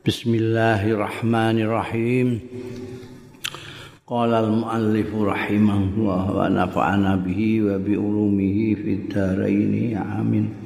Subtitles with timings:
[0.00, 2.40] Bismillahirrahmanirrahim.
[4.08, 9.92] Qala al-muallif rahimahullah wa nafa'ana bihi wa bi ulumihi fid dharain.
[10.00, 10.56] Amin.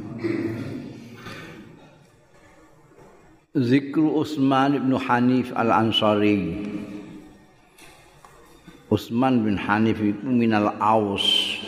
[3.59, 6.55] Zikru Utsman bin Hanif Al-Ansari.
[8.87, 11.59] Utsman bin Hanif itu minal Aus.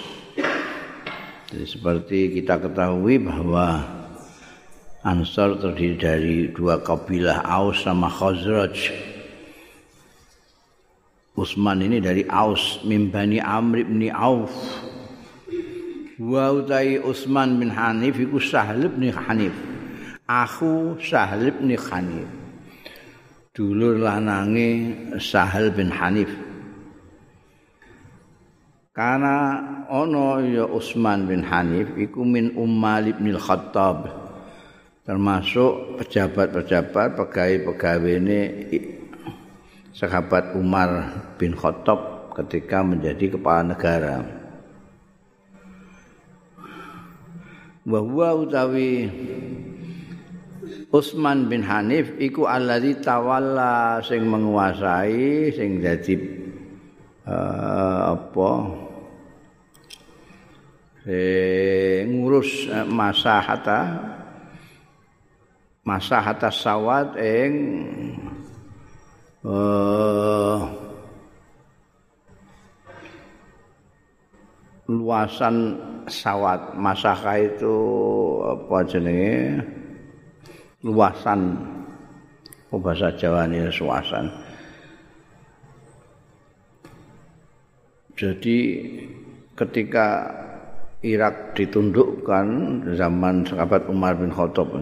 [1.50, 3.95] Jadi seperti kita ketahui bahwa
[5.06, 8.90] Ansar terdiri dari dua kabilah Aus sama Khazraj.
[11.38, 14.50] Utsman ini dari Aus mimbani Amr bin Auf.
[16.18, 19.54] Wa utai Utsman bin Hanif iku Sahal bin Hanif.
[20.26, 22.26] Aku Sahal bin Hanif.
[23.54, 24.90] Dulur lanange
[25.22, 26.34] Sahal bin Hanif.
[28.90, 34.25] Karena ono ya Utsman bin Hanif iku min Ummal bin Khattab.
[35.06, 38.40] Termasuk pejabat-pejabat pegawai-pegawai ini
[39.94, 44.26] sahabat Umar bin Khattab ketika menjadi kepala negara.
[47.86, 49.06] Bahwa utawi
[50.90, 56.18] Utsman bin Hanif iku alladzi tawalla sing menguasai sing dadi
[57.30, 58.50] uh, apa
[61.06, 64.15] sing ngurus uh, masahata
[65.86, 67.52] masa atas sawat ing
[69.46, 70.66] uh,
[74.90, 75.78] luasan
[76.10, 76.74] sawat.
[76.74, 77.76] Masaka itu
[78.42, 79.62] apa jenenge?
[80.82, 81.54] Luasan.
[82.74, 84.26] Oh bahasa Jawa ini luasan.
[88.18, 88.58] Jadi
[89.54, 90.34] ketika
[91.04, 92.46] Irak ditundukkan
[92.98, 94.72] zaman sahabat Umar bin Khattab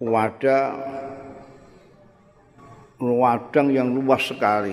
[0.00, 0.80] wadah
[3.00, 4.72] wadang yang luas sekali.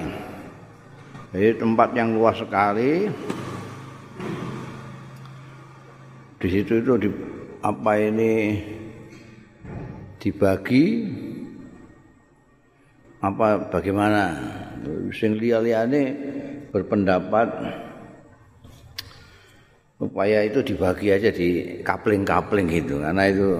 [1.36, 3.11] Jadi tempat yang luas sekali.
[6.38, 7.10] Di situ itu di,
[7.60, 8.55] apa ini
[10.21, 10.86] dibagi
[13.17, 14.38] apa bagaimana
[15.09, 16.04] sing liya-liyane
[16.70, 17.49] berpendapat
[19.98, 23.58] upaya itu dibagi aja di kapling-kapling gitu karena itu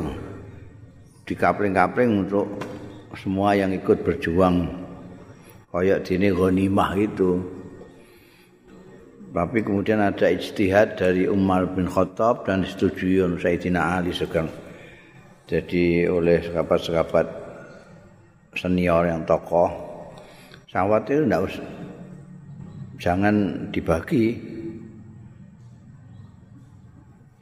[1.27, 2.47] dikapling-kapling untuk
[3.19, 4.71] semua yang ikut berjuang
[5.69, 7.43] kayak dini ghanimah itu.
[9.35, 14.49] Tapi kemudian ada ijtihad dari Umar bin Khattab dan disetujui oleh Sayyidina Ali sekarang.
[15.45, 17.27] Jadi oleh sahabat-sahabat
[18.57, 19.69] senior yang tokoh,
[20.71, 21.67] sawat itu enggak usah,
[22.97, 23.35] jangan
[23.69, 24.56] dibagi,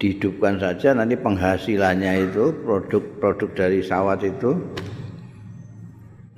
[0.06, 4.54] dihidupkan saja nanti penghasilannya itu produk-produk dari sawat itu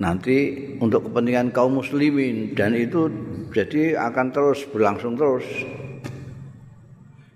[0.00, 2.56] nanti untuk kepentingan kaum muslimin.
[2.56, 3.12] Dan itu
[3.52, 5.44] jadi akan terus berlangsung terus.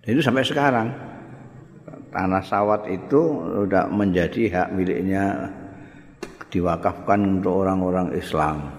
[0.01, 0.89] Dan itu sampai sekarang.
[2.13, 5.53] Tanah sawat itu sudah menjadi hak miliknya
[6.49, 8.73] diwakafkan untuk orang-orang Islam.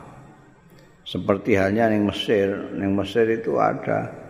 [1.05, 2.49] Seperti halnya yang Mesir.
[2.77, 4.22] Yang Mesir itu ada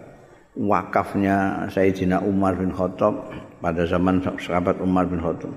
[0.53, 5.53] wakafnya Sayyidina Umar bin Khattab pada zaman sahabat Umar bin Khattab.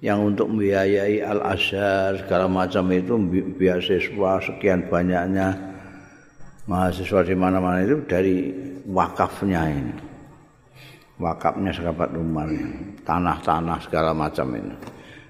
[0.00, 3.20] Yang untuk membiayai Al-Azhar segala macam itu
[3.60, 5.52] beasiswa sekian banyaknya
[6.64, 8.48] mahasiswa di mana-mana itu dari
[8.88, 9.94] wakafnya ini.
[11.20, 12.48] Wakafnya sahabat Umar
[13.04, 14.72] tanah-tanah segala macam ini.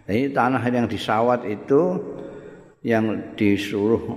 [0.06, 1.98] Ini tanah yang disawat itu
[2.86, 4.14] yang disuruh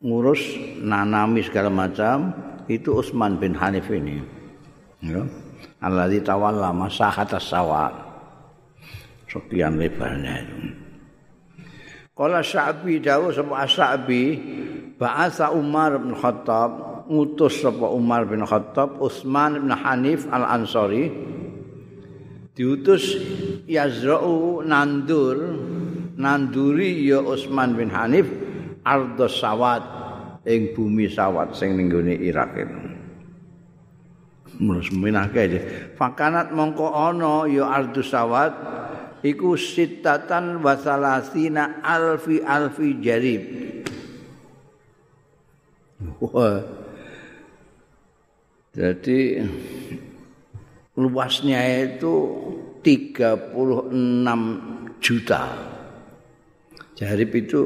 [0.00, 0.40] ngurus
[0.80, 2.32] nanami segala macam
[2.70, 4.22] itu Utsman bin Hanif ini.
[5.02, 5.26] Ya.
[5.82, 7.90] Alladzi tawalla masahat as-sawat.
[9.26, 10.58] Sekian lebarnya itu.
[12.14, 14.22] Kala Sya'bi dawu sapa Sya'bi
[15.00, 16.70] ba'atha Umar bin Khattab
[17.08, 21.08] ngutus sapa Umar bin Khattab Utsman bin Hanif Al-Ansari
[22.52, 23.16] diutus
[23.64, 25.56] yazra'u nandur
[26.20, 28.28] nanduri ya Utsman bin Hanif
[28.84, 29.99] ardos sawat
[30.46, 32.56] ing bumi sawat sing ning gone Irak.
[34.60, 35.48] Mulus minake.
[35.96, 38.52] Fakanat mongko ana ya ardu sawat
[39.24, 43.42] iku sitatan wa salasina alfi alfi jarib.
[46.20, 46.60] Wah.
[48.70, 49.42] Jadi
[50.94, 52.14] luasnya itu
[52.86, 53.58] 36
[55.02, 55.42] juta.
[56.94, 57.60] Jarib itu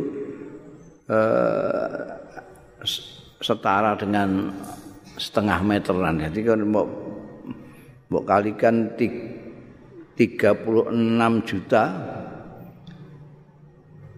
[1.10, 2.23] eh,
[3.40, 4.52] setara dengan
[5.16, 6.20] setengah meteran.
[6.20, 6.86] Jadi kan mau
[8.08, 11.84] mau kalikan 36 juta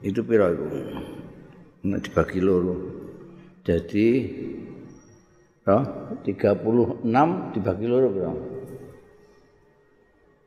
[0.04, 0.52] itu piro
[1.86, 2.76] nek dibagi loro
[3.64, 4.08] jadi
[5.66, 5.84] oh,
[6.22, 7.02] 36
[7.56, 8.32] dibagi loro piro?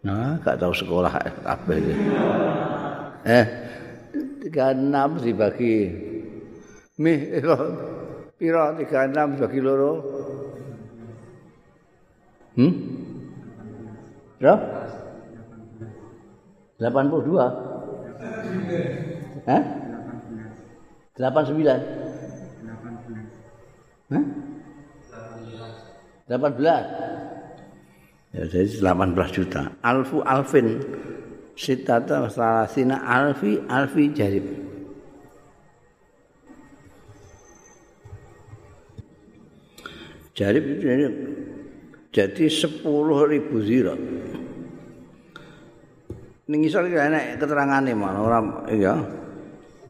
[0.05, 1.11] Nah gak tahu sekolah
[1.43, 1.77] kabeh
[3.27, 3.45] eh
[4.47, 5.75] 36 dibagi
[7.01, 7.13] mi
[8.39, 9.99] piro 36 dibagi loro
[12.55, 12.71] hmm
[14.39, 14.55] Piro?
[16.79, 16.87] 82
[19.43, 19.59] Hah?
[21.19, 21.59] 89.
[21.59, 24.15] 18.
[24.15, 24.23] Hah?
[26.31, 27.19] 18.
[28.29, 29.73] Ya jadi 18 juta.
[29.81, 30.77] Alfu alfin
[31.57, 34.45] sitata salasina alfi alfi jarib.
[40.39, 41.05] Jarib itu jadi,
[42.15, 42.79] jadi 10
[43.27, 43.59] ribu.
[46.49, 48.95] Ini ngisor enak keterangannya mana orang iya.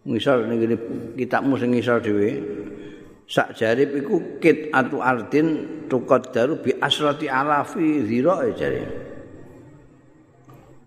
[0.03, 0.75] ngisor kene
[1.15, 2.41] kitabmu sing ngisor dhewe
[3.29, 8.83] sak jarib iku kit atu ardin tukot daru bi asrati alafi zira jare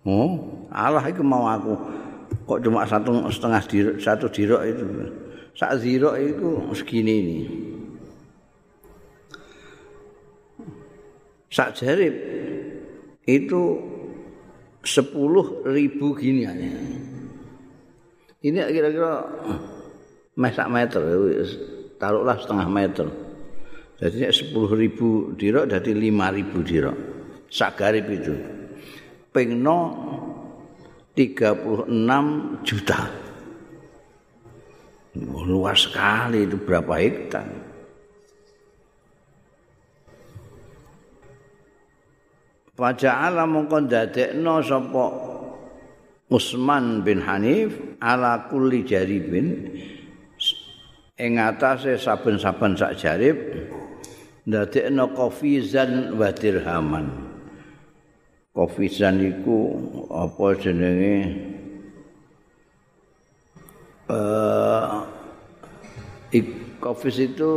[0.05, 1.73] oh Allah iku mau aku
[2.43, 4.85] kok cuma satu setengah diro, satu diro itu
[5.55, 7.37] sak zira iku segini ini
[11.53, 12.17] sak jarib
[13.29, 13.61] itu
[14.81, 16.49] sepuluh ribu gini.
[18.43, 19.23] Ini kira-kira
[20.35, 21.01] mesak meter,
[22.01, 23.07] taruhlah setengah meter.
[24.01, 26.97] Jadi sepuluh ribu dirok, jadi lima ribu dirok.
[27.47, 28.33] Sagarip itu.
[29.29, 29.79] Pengno
[31.13, 32.99] 36 juta.
[35.45, 37.47] Luas sekali itu berapa hektar.
[42.73, 45.05] Faja'ala mongkon dadekno sapa
[46.33, 49.77] Usman bin Hanif ala kulli jaribin
[51.21, 53.37] ing atase saben-saben sak jarib
[54.49, 57.29] ndadekno kofizan wa dirhaman.
[58.57, 59.77] Kofizan iku
[60.09, 61.17] apa jenenge
[64.09, 64.97] eh
[66.81, 67.53] uh, itu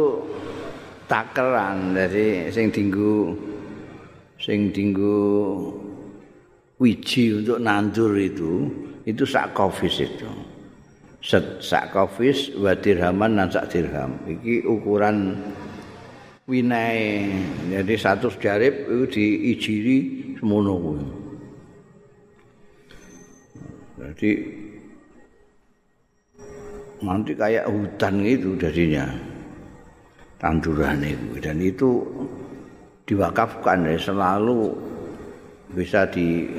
[1.09, 3.33] takeran dari sing dinggu
[4.46, 5.19] sing dinggu
[6.78, 8.70] wiji untuk nandur itu
[9.02, 10.31] itu sak kofis itu.
[11.58, 14.14] Sak kofis wa dirhaman dan sak dirham.
[14.31, 15.34] Iki ukuran
[16.46, 17.34] winai
[17.75, 19.98] jadi satu jarib itu diijiri
[20.38, 20.78] semono
[23.96, 24.31] jadi
[27.02, 29.08] nanti kayak hutan itu jadinya.
[30.37, 31.28] Tanduran itu.
[31.40, 32.04] Dan itu
[33.06, 34.75] diwakafkan ya, selalu
[35.73, 36.50] bisa di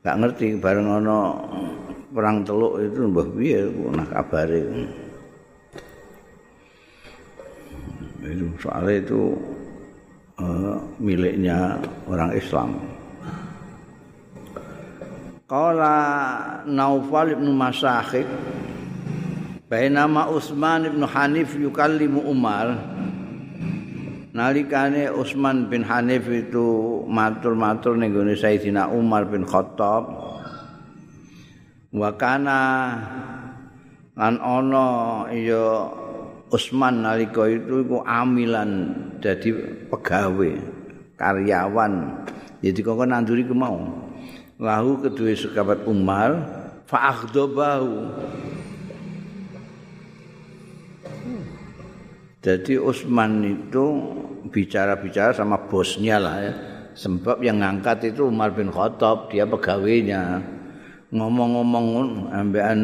[0.00, 1.20] nggak ngerti bareng ono
[2.14, 3.60] perang teluk itu mbah piye
[3.92, 4.62] nah kabare.
[8.28, 9.22] Itu soalnya itu
[10.38, 11.76] uh, miliknya
[12.06, 12.78] orang Islam.
[15.48, 15.96] Kala
[16.68, 18.28] Naufal ibn Masakhik
[19.64, 22.76] Bainama Utsman ibn Hanif yukallimu Umar
[24.38, 30.06] nalikane Utsman bin Hanif itu matur-matur ning gone Sayyidina Umar bin Khattab.
[31.90, 32.60] Wa kana
[34.14, 34.86] lan ana
[35.34, 35.90] ya
[36.48, 39.50] Utsman nalika itu iku amilan dadi
[39.90, 40.50] pegawe
[41.18, 41.92] karyawan.
[42.62, 44.06] Jadi kok nanduri ku mau.
[44.58, 46.34] Lahu kedua sekabat Umar
[46.90, 48.10] fa akhdabahu
[52.38, 53.86] Jadi Utsman itu
[54.46, 56.52] bicara-bicara sama bosnya lah ya.
[56.98, 60.42] Sebab yang ngangkat itu Umar bin Khattab, dia pegawainya.
[61.14, 62.78] Ngomong-ngomong ambekan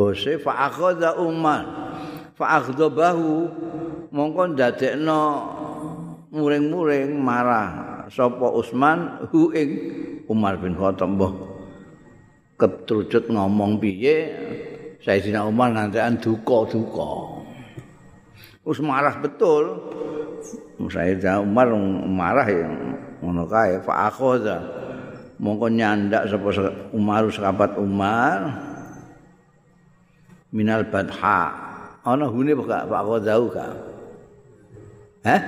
[0.00, 1.66] bose fa akhadha Umar
[2.38, 3.52] fa akhdabahu
[4.14, 5.22] mongko ndadekno
[6.30, 9.70] muring-muring marah sapa Utsman hu ing
[10.30, 11.34] Umar bin Khattab mbah
[12.54, 14.30] ketrucut ngomong piye
[15.00, 17.40] Sayyidina Umar ngantekan duka-duka.
[18.68, 19.80] Us marah betul.
[20.80, 21.70] Sayyidina Umar
[22.08, 22.68] marah ya.
[23.20, 24.64] Ngono kae fa akhadha
[25.40, 26.48] mongko nyandak sapa
[26.92, 28.68] Umar sahabat Umar.
[30.50, 31.70] Minal badha.
[32.00, 33.66] Ana hune Pak Pak Akhadha ka
[35.20, 35.42] Hah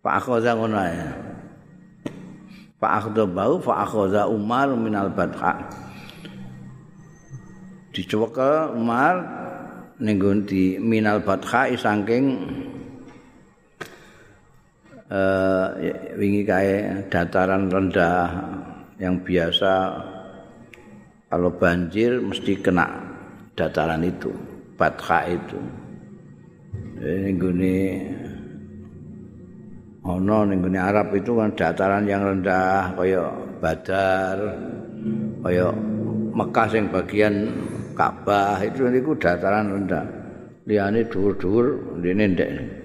[0.00, 1.08] Pak Akhadha ngono ya
[2.80, 5.60] Pak Akhadha bau Pak Akhadha Umar minal badha.
[7.92, 9.14] Dicoba Umar
[10.00, 10.16] ning
[10.48, 12.24] di minal badha saking
[15.10, 15.74] uh,
[16.16, 18.30] wingi kae dataran rendah
[19.02, 19.98] yang biasa
[21.30, 22.86] kalau banjir mesti kena
[23.54, 24.32] dataran itu
[24.80, 25.60] Batka itu.
[27.00, 27.76] Ini gini
[30.00, 33.28] ono ning Arab itu kan dataran yang rendah kaya
[33.60, 34.36] Badar
[35.44, 35.68] kaya
[36.32, 37.52] Mekah sing bagian
[37.92, 40.06] Ka'bah itu niku dataran rendah.
[40.64, 42.79] Liyane dhuwur-dhuwur ndene ndek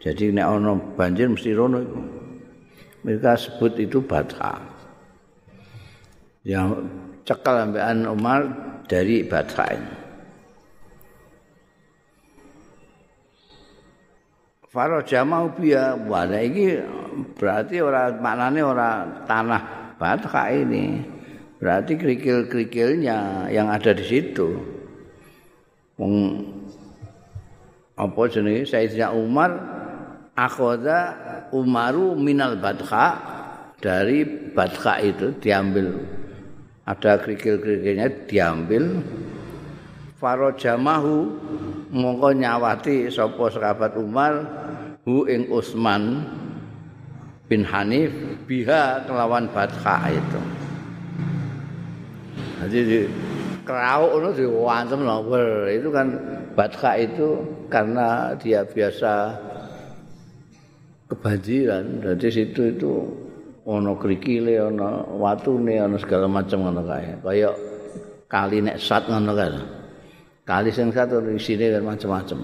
[0.00, 2.00] jadi nek ono banjir mesti rono iku
[3.04, 4.60] mereka sebut itu Badha
[6.44, 6.88] yang
[7.28, 8.40] cekal ambekan Umar
[8.88, 9.92] dari Badha ini
[14.70, 16.78] Faro jamau biya wala iki
[17.34, 21.04] berarti ora maknane ora tanah Batka ini.
[21.60, 24.48] Berarti kerikil-kerikilnya yang ada di situ.
[26.00, 26.40] Wong
[28.00, 29.50] apa jenenge Sayyidina Umar
[30.34, 31.00] akhoda
[31.50, 33.18] Umaru minal Batka
[33.80, 34.22] dari
[34.54, 35.98] Batka itu diambil.
[36.86, 39.02] Ada kerikil-kerikilnya diambil.
[40.20, 41.32] Faro jamahu
[41.88, 44.32] mongko nyawati sapa sahabat Umar
[45.08, 46.28] hu ing Utsman
[47.48, 48.12] bin Hanif
[48.44, 50.40] biha kelawan Batka itu.
[52.60, 53.00] Jadi di
[53.64, 55.00] kerau itu diwantem
[55.72, 56.08] itu kan
[56.52, 57.40] Batka itu
[57.72, 59.32] karena dia biasa
[61.10, 62.00] kebanjiran.
[62.06, 62.92] Jadi situ itu
[63.66, 67.18] ono krikile ono watune ono segala macam ngono kae.
[67.20, 67.50] Kaya
[68.30, 69.60] kali nek sat ngono kae.
[70.46, 72.38] Kali sing satu isine macam-macam.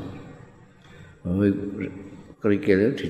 [2.42, 3.08] Kerikil di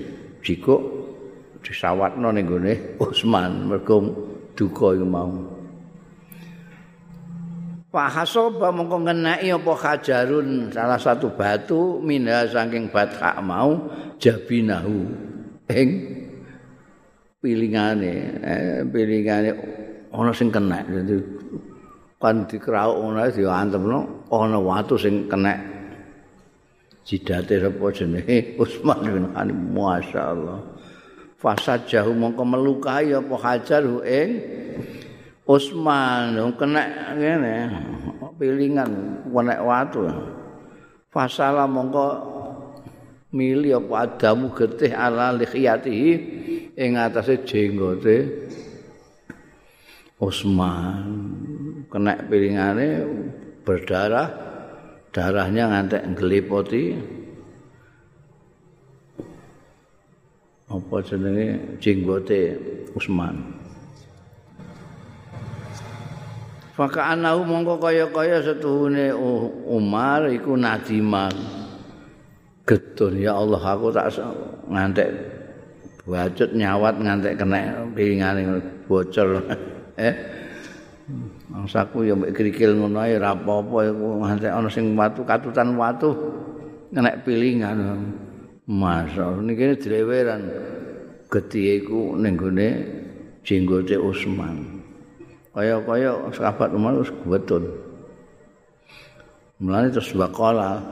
[1.67, 2.73] disawatno ning gone
[3.03, 3.99] Utsman mergo
[4.55, 5.33] duka iku mau.
[7.91, 13.89] Fahasoba mongko ngeneki apa hajarun salah satu batu minha saking batka mau
[14.21, 15.26] jabinahu
[15.71, 15.89] ing
[17.43, 19.51] pilingane eh, pilingane
[20.11, 21.15] ana sing kena dadi
[22.17, 23.99] kan dikrauk ngono diantemno
[24.33, 25.77] ana watu sing kena
[27.07, 28.39] jidate sapa jenenge?
[28.63, 30.59] Utsman bin Affan masyaallah.
[31.39, 34.29] Fasad jahu mongko melukai apa hajar ing
[35.47, 37.57] Utsman kena ngene
[38.35, 40.11] pilingan wenek watu.
[41.07, 42.36] Fasala mongko
[43.37, 46.11] mili apa adamu getih ala lihyatihi
[46.73, 48.49] ing atase jenggote.
[50.17, 51.05] Utsman
[51.93, 53.05] kena pilingane
[53.69, 54.33] berdarah
[55.13, 56.85] darahnya ngantek ngelipoti.
[60.67, 61.79] Apa jenenge?
[61.79, 62.59] Jenggote
[62.97, 63.55] Usman.
[66.77, 69.09] Faka anahu mongko kaya-kaya setuhune
[69.65, 71.33] Umar iku nadiman.
[72.67, 74.11] Getun ya Allah aku tak
[74.67, 75.09] ngantek
[76.03, 78.59] bacut nyawat ngantek kena pingane
[78.91, 79.39] bocor.
[80.11, 80.15] eh
[81.47, 86.11] Mangsaku ya mbek krikil ngono ae ora apa-apa iku nganti ana sing watu katutan watu
[86.91, 87.79] nek pilingan.
[88.67, 90.43] Masa niki dileweran
[91.31, 92.69] gedhe iku ning gone
[93.47, 94.83] jenggote Utsman.
[95.55, 97.71] Kaya-kaya sahabat Umar wis betun.
[99.63, 100.83] Mulane terus bakala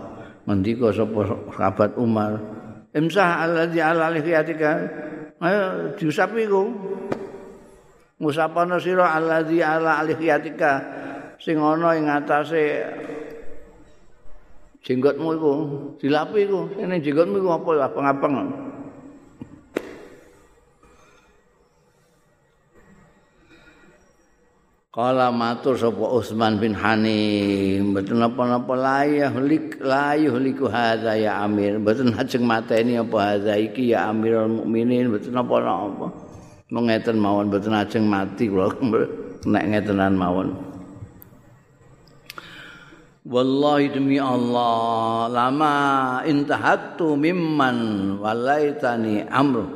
[0.44, 1.20] ngendika sapa
[1.52, 2.40] sahabat Umar,
[2.92, 4.70] "Imsah alladzi ala lihiyatika."
[5.44, 6.72] Ayo diusap iku.
[8.24, 10.72] musapana sira allazi ala alihiyatika
[11.42, 12.80] sing ana ing atase
[14.80, 15.52] jenggotmu iku
[15.98, 18.34] dilapi iku ini jenggotmu iku apa apeng-apeng
[24.94, 31.82] Kala matur sapa Utsman bin Hani, mboten napa-napa layah lik layuh liku hadza ya Amir,
[31.82, 36.14] mboten ajeng mateni apa hadza iki ya Amirul Mukminin, mboten napa-napa.
[36.70, 38.70] ngeten mawon mboten ajeng mati kula
[39.50, 40.54] nek ngetenan mawon.
[43.26, 45.74] Wallahi demi Allah lama
[46.22, 49.66] intahattu mimman walaitani amr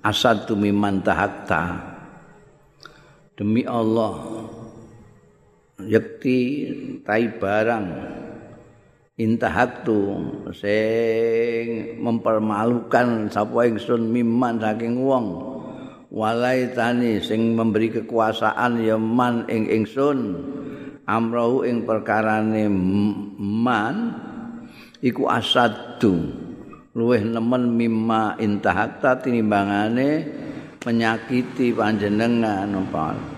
[0.00, 1.95] asadu mimman tahatta
[3.36, 4.16] demi Allah
[5.84, 6.40] yakti
[7.04, 7.88] tai barang.
[9.16, 10.00] Intahattu
[10.52, 15.56] sing mempermalukan sapa ingsun mimman saking wong.
[16.12, 20.18] Walaitani sing memberi kekuasaan ya man ing ingsun.
[21.08, 22.68] Amrahu ing perkarane
[23.40, 23.96] man
[25.00, 26.28] iku asadu
[26.92, 30.08] luweh nemen mimma intahakta tinimbangane
[30.86, 32.70] menyakiti panjenengan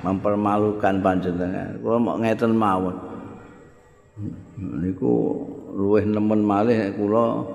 [0.05, 2.97] mempermalukan panjenengan kula mau ngeten mawon
[4.85, 5.41] niku
[5.73, 7.49] luweh nemen malih kula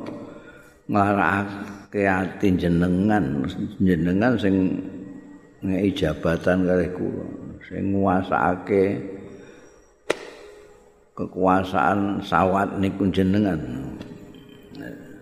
[0.90, 3.46] nglarakake ati jenengan
[3.78, 4.82] jenengan sing
[5.62, 7.26] ngei jabatan kalih kula
[7.70, 8.98] sing nguasake
[11.14, 13.62] kekuasaan sawat niku jenengan.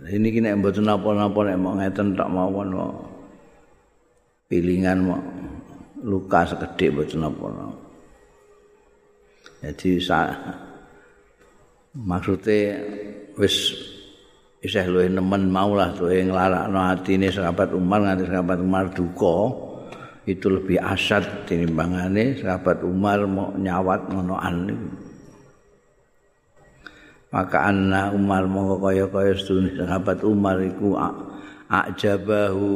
[0.08, 3.11] Ini kini mboten napa-napa nek mau ngeten tok mawon kok.
[4.51, 5.08] Pilingan
[6.03, 7.88] luka sekedhik mboten napa-napa.
[9.63, 10.27] Jadi sa
[11.96, 12.84] maksudnya
[13.39, 13.72] wis
[14.60, 19.38] isih luwih nemen maulah tuwe nglarakno atine sahabat Umar nganti sahabat Umar duka
[20.29, 24.70] itu lebih asad tinimbangane sahabat Umar mau nyawat ngonoan
[27.34, 30.93] maka anna Umar mau kaya kaya sedune sahabat Umar iku
[31.72, 32.75] ajabahu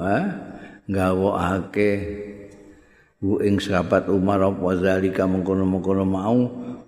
[0.00, 0.49] ha
[0.90, 1.90] gawokake
[3.22, 6.40] bu ing sahabat Umar apa zalika mengkono-mengkono mau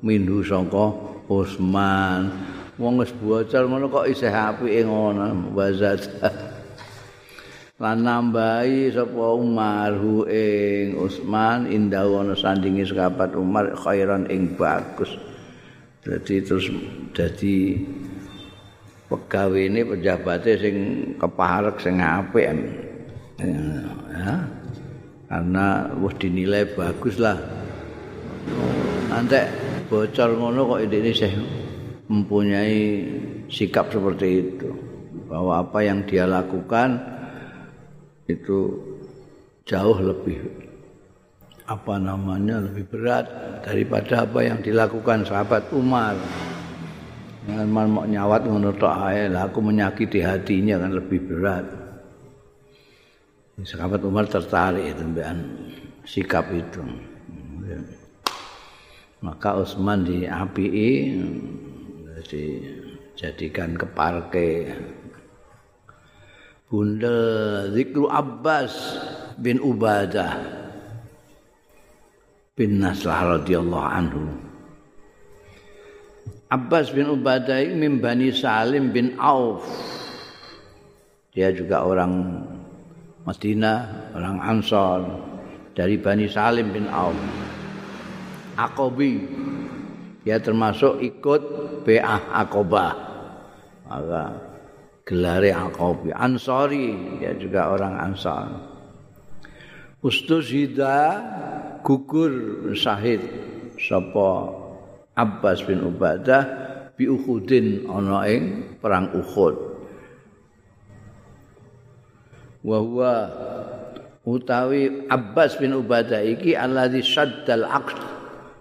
[0.03, 0.91] minhu sangka
[1.31, 2.35] Utsman
[2.83, 6.03] wong wis bocor ngono kok isih apike ngono wazat
[7.83, 15.11] lan nambahi sapa Umar hu ing Utsman indah ana sandingi sahabat Umar khairan ing bagus.
[16.03, 16.67] Jadi terus
[17.15, 17.79] jadi
[19.07, 20.77] pegawai ini pejabatnya sing
[21.19, 22.47] keparek sing apik
[23.47, 24.35] ya.
[25.33, 27.41] Karena wis dinilai bagus lah.
[29.09, 29.41] Nanti
[29.89, 31.33] bocor ngono kok ini sih
[32.09, 32.81] mempunyai
[33.49, 34.71] sikap seperti itu
[35.29, 37.01] bahwa apa yang dia lakukan
[38.29, 38.77] itu
[39.65, 40.37] jauh lebih
[41.65, 43.25] apa namanya lebih berat
[43.65, 46.19] daripada apa yang dilakukan sahabat Umar.
[47.43, 51.82] Dengan mau nyawat ngono tok ae, aku menyakiti hatinya kan lebih berat.
[53.61, 55.05] Sahabat Umar tertarik itu
[56.09, 56.81] sikap itu.
[59.21, 61.21] Maka Utsman diapii
[62.33, 64.73] dijadikan keparke
[66.73, 67.21] Bunda
[67.69, 68.73] Zikru Abbas
[69.37, 70.33] bin Ubadah
[72.57, 74.25] bin Nasrah radhiyallahu anhu.
[76.49, 79.69] Abbas bin Ubadah min Bani Salim bin Auf.
[81.37, 82.45] Dia juga orang
[83.23, 85.01] Madinah, orang Ansor
[85.79, 87.15] dari Bani Salim bin Auf.
[88.59, 89.23] Akobi.
[90.23, 91.43] Dia termasuk ikut
[91.87, 92.95] Ba'ah Akobah.
[93.87, 94.25] Maka
[95.07, 96.11] gelare Akobi.
[96.11, 98.47] Ansori, dia juga orang Ansor.
[100.03, 101.23] Ustuzida
[101.87, 103.23] gugur syahid
[103.79, 104.51] sapa
[105.15, 106.43] Abbas bin Ubadah
[106.99, 109.72] bi Uhudin ana ing perang Uhud.
[112.63, 113.13] Wa huwa
[114.23, 117.99] utawi Abbas bin Ubadah iki alladzi syaddal aqd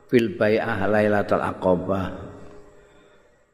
[0.10, 2.34] fil bai'ah lailatul aqabah.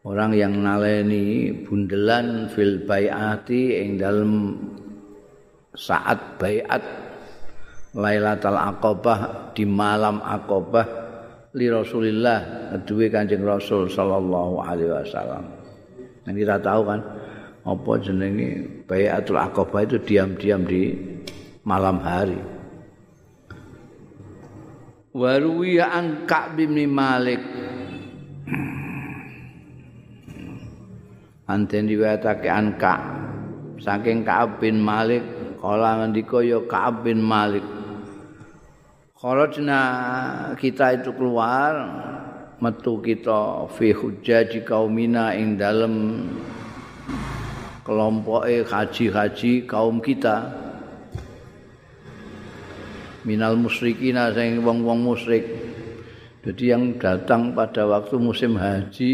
[0.07, 4.55] Orang yang naleni bundelan fil bai'ati ing dalem
[5.75, 7.07] saat bai'at
[7.97, 10.85] Lailatul Aqabah di malam Aqabah
[11.57, 15.49] li Rasulillah duwe Kanjeng Rasul sallallahu alaihi wasallam.
[16.29, 16.99] Yang kita tahu kan
[17.67, 20.95] apa jenenge Baiatul Aqabah itu diam-diam di
[21.67, 22.39] malam hari.
[25.11, 27.43] Waruwiya an Ka'b bin Malik.
[31.47, 32.79] Anten diwetake an
[33.83, 35.23] saking Ka'b bin Malik
[35.59, 37.65] kala ngendika ya Ka'b bin Malik.
[39.17, 39.81] Kharajna
[40.55, 41.73] kita itu keluar
[42.61, 46.23] metu kita fi hujjaji kaumina ing dalem
[47.87, 50.51] kelompoke haji-haji kaum kita.
[53.23, 55.47] Minal musyrikina sing wong-wong musyrik.
[56.43, 59.11] Jadi yang datang pada waktu musim haji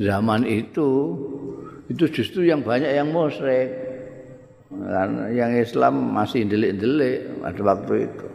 [0.00, 1.16] zaman itu
[1.88, 3.68] itu justru yang banyak yang musyrik.
[4.72, 8.26] Karena yang Islam masih delik-delik pada waktu itu.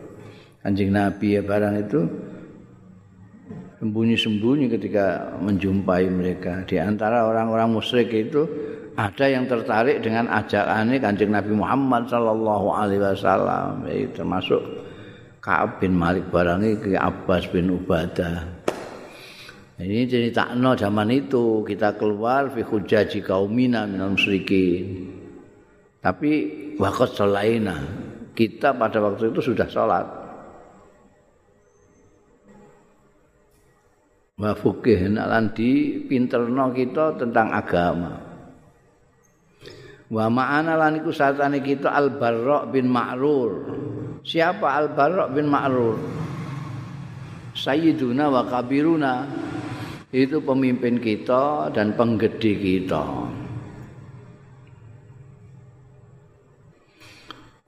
[0.66, 2.00] Anjing Nabi ya barang itu
[3.82, 6.62] sembunyi-sembunyi ketika menjumpai mereka.
[6.66, 8.44] Di antara orang-orang musyrik itu
[9.00, 14.60] ada yang tertarik dengan ajakannya Kanjeng Nabi Muhammad sallallahu alaihi wasallam, termasuk
[15.40, 18.60] Ka'ab bin Malik barang ke Abbas bin Ubadah.
[19.80, 20.04] Ini
[20.60, 25.08] no zaman itu kita keluar fi hujaji kaumina minal musyrikin.
[26.04, 26.32] Tapi
[26.76, 27.80] waqt sholaina.
[28.36, 30.06] Kita pada waktu itu sudah sholat.
[34.40, 38.29] wa fikih lan dipinterno kita tentang agama
[40.10, 43.52] wa ma'ana lan iku satane kita al barra bin ma'rur.
[44.26, 45.98] Siapa al barra bin ma'rur?
[47.54, 49.14] Sayyiduna wa kabiruna.
[50.10, 53.06] Itu pemimpin kita dan penggede kita.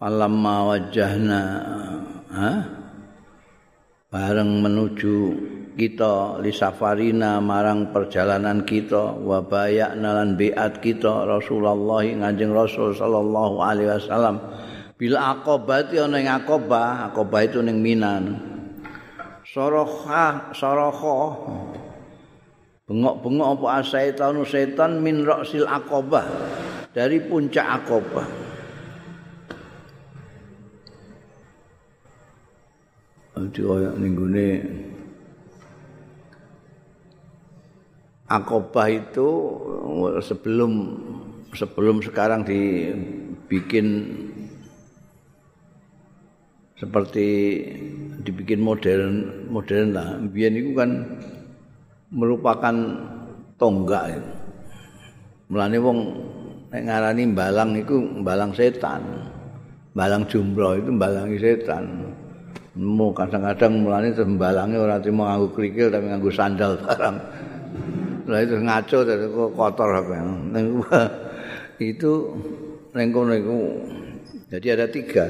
[0.02, 1.42] Alamma wajahna
[2.34, 2.52] ha?
[4.10, 5.18] bareng menuju
[5.76, 13.64] kita li safarina marang perjalanan kita wa bayakna lan biat kita Rasulullah Kanjeng Rasul sallallahu
[13.64, 14.40] alaihi wasallam.
[15.00, 18.24] Bil aqabati ana ing aqabah aqabah itu ning Minan.
[19.48, 21.20] Soroha soroha
[22.92, 26.28] bengok-bengok apa asaitan setan min ra'sil aqabah
[26.92, 28.28] dari puncak aqabah
[33.42, 34.14] Jadi kaya ning
[38.32, 39.28] Akobah itu
[40.24, 40.72] sebelum
[41.52, 44.08] sebelum sekarang dibikin
[46.80, 47.28] seperti
[48.24, 50.16] dibikin modern modern lah.
[50.32, 51.04] Biar itu kan
[52.16, 52.76] merupakan
[53.60, 54.32] tonggak itu.
[55.52, 56.00] Mulane wong
[56.72, 59.04] nek ngarani balang itu balang setan.
[59.92, 62.16] Balang jumroh itu balangi setan.
[62.80, 67.18] Mu kadang-kadang mulane sembalange ora cuma nganggo krikil tapi nganggo sandal barang.
[68.28, 70.16] Lah itu ngaco terus kotor apa.
[71.82, 72.12] itu
[72.94, 73.58] ning kono iku.
[74.52, 75.26] Jadi ada tiga.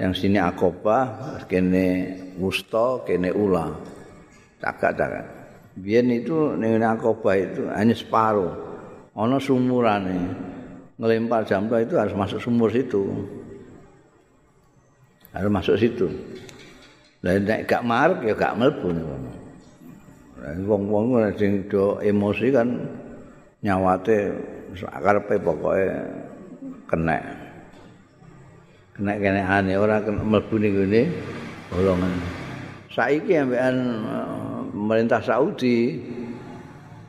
[0.00, 0.98] Yang sini akoba,
[1.46, 3.68] kene wusta, kene ula.
[4.62, 5.26] Cakak-cakak.
[5.76, 8.52] Biyen itu ning akoba itu hanya separuh.
[9.12, 10.20] Ana sumurane.
[10.96, 13.02] Ngelempar jamrah itu harus masuk sumur situ.
[15.32, 16.06] Harus masuk situ.
[17.22, 19.31] Lah gak marek ya gak mlebu ngono.
[20.42, 22.68] Wong-wong sing do emosi kan
[23.62, 24.34] nyawate
[24.74, 25.86] karepe pokoke
[26.90, 27.16] kena.
[28.92, 31.02] Kena kene ane ora mlebu ning ngene
[31.70, 32.12] bolongan.
[32.92, 35.96] Saiki ambekan eh, pemerintah Saudi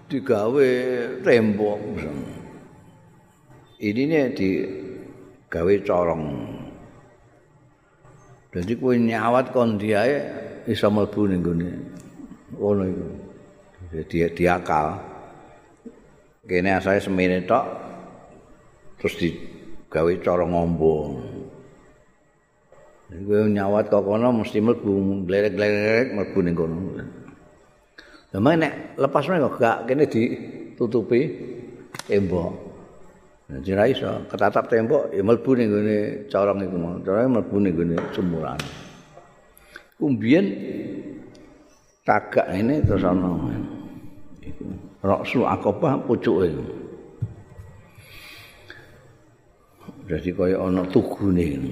[0.08, 0.70] digawe
[1.26, 1.82] tembok.
[3.84, 6.24] Ini nih digawe corong.
[8.54, 10.06] Jadi kue nyawat kon dia
[10.70, 11.70] iso mlebu ning ngene.
[12.62, 13.23] Ono iku.
[14.10, 14.98] Dia diakal
[16.50, 17.66] kene asale semene tok
[18.98, 21.22] terus digawe cara ngombo
[23.14, 26.78] Gue nyawat kok kono mesti mlebu glerek-glerek mlebu ning kono.
[28.34, 31.22] Lah nek lepas meneh kok gak kene ditutupi
[32.10, 32.52] tembok.
[33.54, 36.98] Nah, jira iso ketatap tembok ya mlebu ning gone corong iku mau.
[37.06, 38.60] Corong mlebu ning gone sumuran.
[40.02, 40.46] Kumbien
[42.02, 43.30] tagak ini terus ana.
[45.04, 46.52] Raksu akobah pucuke.
[50.08, 51.64] Jadi kaya ana tugune.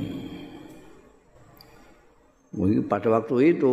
[2.51, 3.71] Mungkin pada waktu itu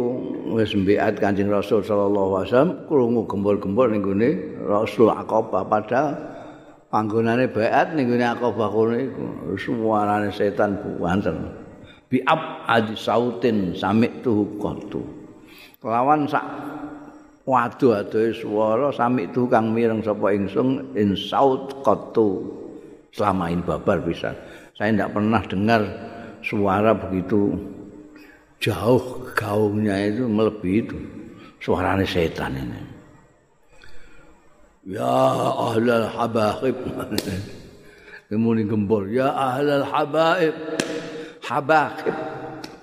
[0.54, 4.30] wis mbiat Kanjeng Rasul sallallahu alaihi wasallam krungu gembol-gembol ning gone
[4.62, 6.14] Rasul Aqabah padahal
[6.86, 9.22] panggonane baiat ning gone Aqabah kono iku
[9.58, 11.50] suarane setan buanten.
[12.06, 15.02] Bi ab adi sautin samik tuh qatu.
[15.82, 16.46] Kelawan sak
[17.48, 22.44] waduh-aduh swara sami tukang mireng sapa ingsun in saut qatu
[23.16, 24.36] selama ini babar bisa
[24.78, 25.82] saya tidak pernah dengar
[26.38, 27.50] suara begitu.
[28.62, 30.98] Jauh gaungnya itu melebihi itu.
[31.58, 32.78] Suaranya setan ini.
[34.86, 35.18] Ya
[35.50, 36.78] ahlal habaib.
[38.30, 40.54] Kemudian gembor ya ahlal habaib.
[41.42, 42.16] Habaib.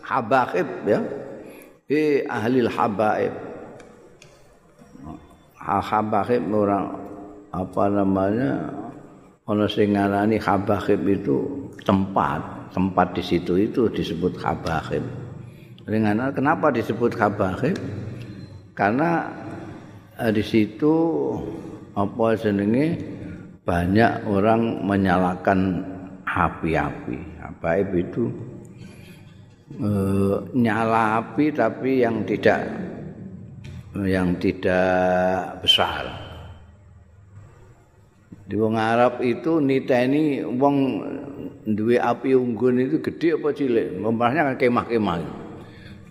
[0.03, 0.99] Habaib ya.
[1.87, 3.44] Eh ahlil habaib
[5.65, 6.93] habahib orang
[7.49, 8.51] apa namanya
[9.49, 15.01] ono sing ngarani habahib itu tempat tempat di situ itu disebut habahib
[15.85, 17.77] dengan kenapa disebut habahib
[18.77, 19.31] karena
[20.21, 20.93] eh, di situ
[21.95, 22.99] apa jenenge
[23.65, 25.81] banyak orang menyalakan
[26.35, 27.17] api-api.
[27.41, 28.23] Habahib itu
[29.79, 29.89] e,
[30.53, 32.61] nyala api tapi yang tidak
[34.03, 36.03] yang tidak besar.
[38.45, 40.75] Di wong Arab itu niteni wong
[41.65, 43.97] duwe api unggun itu gede apa cilik?
[43.97, 45.17] Membahasnya kan kemah-kemah.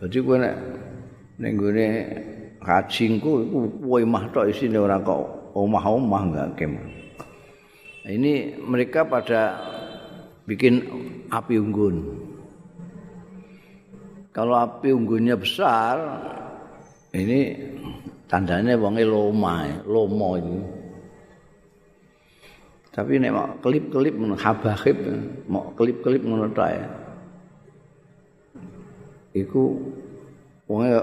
[0.02, 0.56] Jadi kowe nek
[1.38, 1.86] ning gone
[2.64, 6.86] kajingku iku wemah tok isine ora kok omah-omah enggak kemah.
[8.04, 9.56] Ini mereka pada
[10.44, 10.82] bikin
[11.30, 11.96] api unggun.
[14.34, 15.96] Kalau api unggunnya besar,
[17.14, 17.54] ini
[18.26, 20.58] tandanya wonge loma, lomo ini.
[22.94, 24.98] Tapi nek mau kelip-kelip men habahib,
[25.50, 26.86] mau kelip-kelip ngono ta ya.
[29.34, 29.74] Iku
[30.70, 31.02] wonge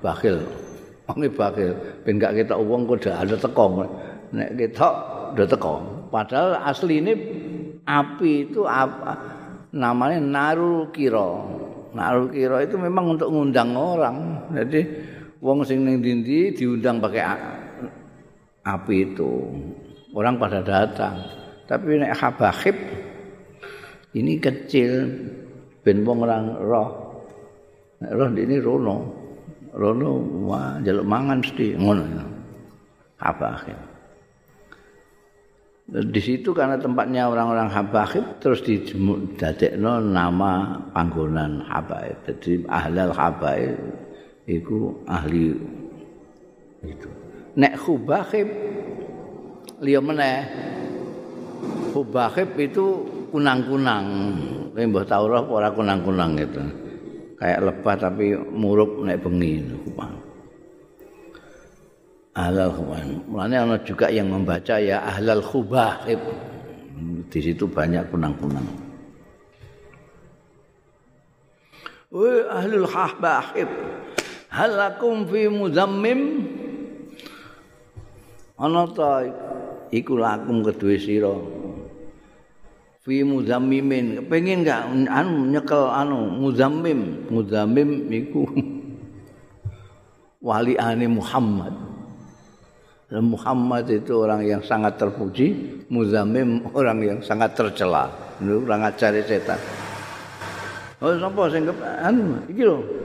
[0.00, 0.40] bakhil.
[1.04, 3.84] Wonge bakhil ben gak ketok wong kok ada teko.
[4.32, 4.94] Nek ketok
[5.36, 5.74] udah teko.
[6.08, 7.12] Padahal asli ini
[7.84, 9.16] api itu apa?
[9.72, 11.60] Namanya narul kiro.
[11.92, 14.48] Narul kiro itu memang untuk ngundang orang.
[14.52, 14.80] Jadi
[15.42, 17.22] wong sing ning ndi diundang pakai
[18.62, 19.30] api itu.
[20.14, 21.18] Orang pada datang.
[21.66, 22.76] Tapi nek habahib
[24.14, 25.08] ini kecil
[25.82, 26.90] ben wong orang roh.
[27.98, 28.96] Nek roh ini rono.
[29.72, 30.10] Rono
[30.46, 32.04] wah jaluk mangan mesti ngono.
[33.18, 33.78] Habahib.
[35.92, 42.22] Di situ karena tempatnya orang-orang habaib terus didadekno nama panggonan habaib.
[42.28, 43.76] Jadi ahlal habaib
[44.46, 45.54] iku ahli
[46.82, 47.10] itu.
[47.58, 48.48] Nek hubahib
[49.82, 50.40] liya meneh.
[51.92, 52.84] Hubahib itu
[53.28, 54.06] kunang-kunang.
[54.72, 56.64] Kowe mbah tau ora ora kunang-kunang itu.
[57.36, 59.60] Kayak lebah tapi murup nek bengi.
[62.32, 63.28] Ahlal khubah.
[63.28, 66.16] Mulanya ada juga yang membaca ya ahlal khubahib.
[67.28, 68.64] Di situ banyak kunang-kunang.
[72.08, 73.68] Wah ahlul khubahib.
[74.52, 76.44] Halakum fi muzammim
[78.60, 79.24] ana ta
[79.88, 81.32] iku lakum kedue sira
[83.00, 88.44] fi muzammimin pengen enggak anu nyekel anu muzammim muzammim iku
[90.46, 91.72] wali ane Muhammad
[93.12, 95.52] Muhammad itu orang yang sangat terpuji,
[95.92, 98.08] Muzammim orang yang sangat tercela.
[98.40, 99.60] Orang ajar setan.
[100.96, 101.68] Oh, sapa sing
[102.00, 103.01] anu iki lho.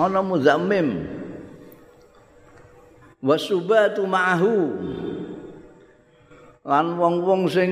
[0.00, 1.04] Ana muzammim.
[3.22, 4.54] Wasubatu ma'ahu.
[6.66, 7.70] Lan wong-wong sing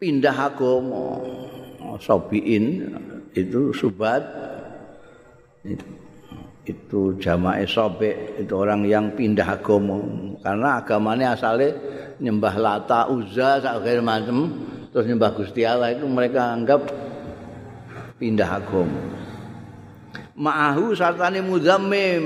[0.00, 1.20] pindah agama.
[2.00, 2.88] Sabiin
[3.36, 4.24] itu subat.
[6.64, 10.00] Itu jamaah sobe itu orang yang pindah agama.
[10.40, 11.76] Karena agamanya asalnya
[12.16, 14.48] nyembah lata uzza segala macam.
[14.88, 16.80] Terus nyembah gusti Allah itu mereka anggap
[18.16, 19.19] pindah agama
[20.40, 22.24] ma'ahu sartane muzammim.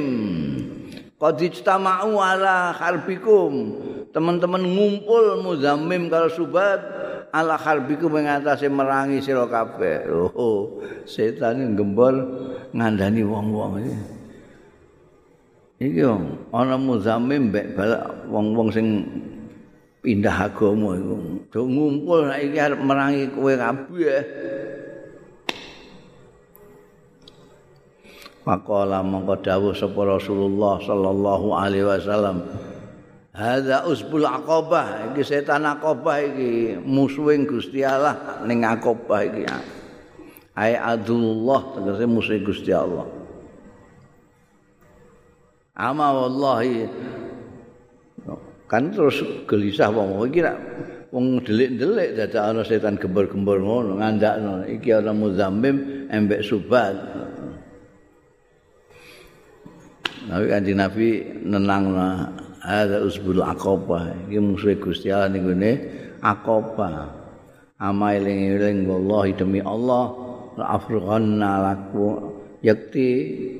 [1.19, 3.75] Qad ijtama'u ala harbikum
[4.15, 6.79] teman-teman ngumpul muzammim kalau subat
[7.35, 10.07] ala harbikum mengatasi merangi sira kabeh.
[10.11, 12.15] Oh setan gembol
[12.71, 13.97] ngandani wong-wong iki.
[15.91, 16.03] Iki
[16.55, 17.75] ana muzammim mbek
[18.31, 18.87] wong-wong sing
[20.05, 21.17] pindah agama iku.
[21.51, 24.23] Do ngumpul nek iki arep merangi kowe kabeh
[28.45, 32.45] Maqala mongko dawuh sapa Rasulullah sallallahu alaihi wasallam.
[33.33, 39.43] Hadza usbul aqabah, iki setan aqabah iki musuhing Gusti Allah ning aqabah iki.
[40.55, 43.09] Ai adullah tegese musuh Gusti Allah.
[45.75, 46.87] Ama wallahi
[48.71, 50.57] kan terus gelisah wong iki nak
[51.11, 56.95] wong delik-delik dadak ana setan gembur-gembur ngono ngandakno iki ana muzammim embek subat
[60.25, 61.09] Nabi kanjeng Nabi
[61.45, 61.93] nenang
[62.65, 64.29] ada usbul aqabah.
[64.29, 65.73] Iki musuh Gusti Allah niku ne
[66.25, 67.13] aqabah.
[67.77, 70.17] Ama eling-eling wallahi demi Allah
[70.57, 72.33] la afrughanna laku.
[72.65, 73.09] Yakti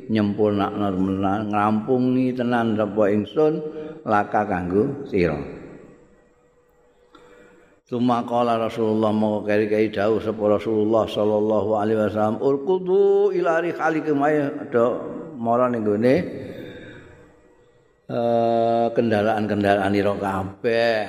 [0.09, 3.53] nyempurnakno menan ngrampungi tenan sapa ingsun
[4.09, 5.37] laka kanggo sira.
[7.85, 14.49] Tuma kala Rasulullah mau kari jauh sapa Rasulullah sallallahu alaihi wasallam urkudu ila rihalikum ayo
[14.57, 14.87] ada
[15.37, 16.17] mara ning gone
[18.05, 21.09] Eh, kendaraan-kendaraan ira kabeh.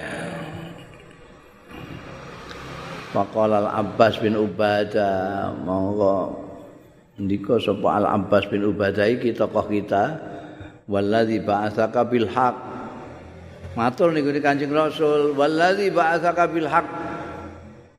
[3.12, 6.40] Faqala Al-Abbas bin Ubadah, monggo
[7.20, 10.24] ndika sapa Al-Abbas bin Ubadah iki tokoh kita
[10.88, 12.56] wallazi ba'atsaka bil haq.
[13.76, 16.88] Matur niku Kanjeng Rasul, wallazi ba'atsaka bil haq.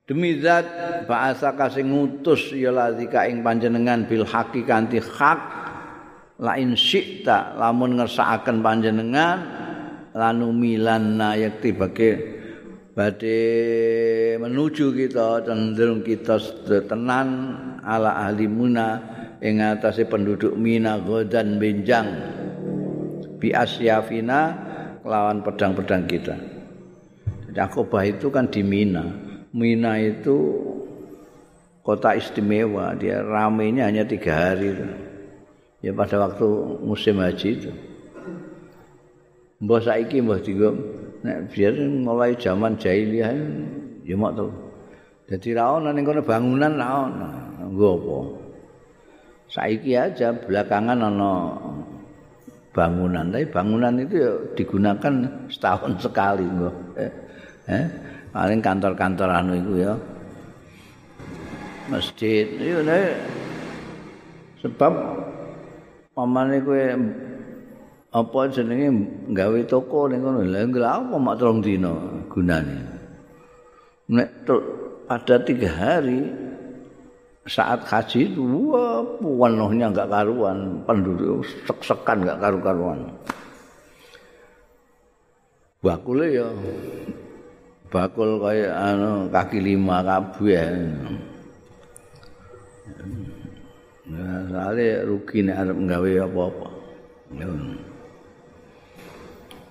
[0.09, 0.65] Demi zat
[1.05, 5.66] ba'atsaka sing ngutus ya lazika ing panjenengan bil haqi kanthi hak
[6.37, 9.39] lain syi'ta lamun ngersakaken panjenengan
[10.13, 12.11] lanu milanna yakti bagi
[12.97, 13.41] badhe
[14.41, 16.37] menuju kita cenderung kita
[16.89, 17.29] tenan
[17.85, 22.09] ala ahli muna ing atase penduduk Mina godan benjang
[23.37, 24.57] bi asyafina
[25.05, 26.35] lawan pedang-pedang kita.
[27.47, 29.05] Jadi Akobah itu kan di Mina.
[29.55, 30.37] Mina itu
[31.81, 34.75] kota istimewa, dia ramenya hanya tiga hari.
[35.87, 36.47] Ya pada waktu
[36.83, 37.71] musim haji itu.
[39.63, 40.75] Mbah saiki mbah digo
[41.23, 43.31] nek biar mulai zaman jahiliyah
[44.03, 44.51] ya mak to.
[45.31, 47.29] Dadi ra ono ning kono bangunan ra ono.
[47.71, 48.19] Nggo apa?
[49.47, 51.33] Saiki aja belakangan ono
[52.75, 55.15] bangunan, tapi bangunan itu ya digunakan
[55.49, 56.71] setahun sekali nggo.
[56.99, 57.13] Eh,
[57.71, 57.87] eh?
[58.35, 59.95] paling kantor-kantor anu itu ya.
[61.87, 62.83] Masjid, itu
[64.59, 64.93] sebab
[66.17, 66.81] pamane kowe
[68.17, 68.89] apa jenenge
[69.37, 70.41] gawe toko ning ngono?
[70.49, 71.93] Lha apa mak telung dina
[72.33, 72.81] gunane?
[74.09, 74.49] Nek
[75.05, 76.25] pada tiga hari
[77.45, 83.13] saat haji wah penuhnya enggak karuan penduduk sek-sekan enggak karu-karuan.
[85.85, 86.49] Bakule ya
[87.93, 90.91] bakul kayak anu kaki lima kabeh
[94.07, 96.69] Soalnya rugi nih arep nggawe apa-apa.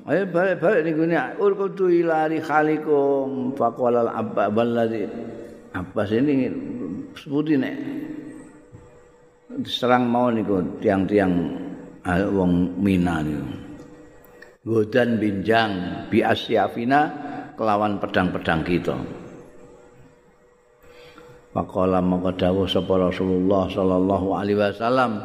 [0.06, 1.40] Ayo balik-balik nih gue nih.
[1.40, 5.08] Urkutu ilari khalikum fakwalal abba baladi.
[5.72, 6.52] Apa sih ini
[7.16, 7.76] sebutin nih.
[9.64, 11.34] Serang mau nih gue tiang-tiang
[12.36, 13.40] wong mina nih.
[14.68, 15.72] Godan binjang
[16.12, 17.08] bi asyafina
[17.56, 19.00] kelawan pedang-pedang kita.
[21.56, 25.24] Faqala maka dawuh sapa Rasulullah sallallahu alaihi wasallam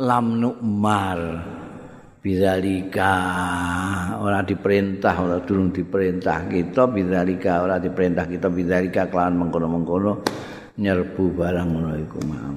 [0.00, 1.20] lam nu'mar
[2.24, 3.12] bidzalika.
[4.16, 10.24] Ora diperintah ora durung diperintah kita bidzalika ora diperintah kita bidzalika kelawan mengkono-mengkono
[10.80, 12.56] nyerbu barang ngono iku mau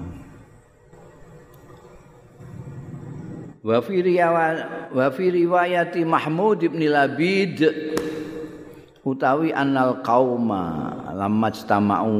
[3.61, 3.97] wa fi
[4.95, 7.61] wa fi riwayati Mahmud ibn Labid
[9.05, 10.63] utawi annal qauma
[11.13, 12.17] lamma istama'u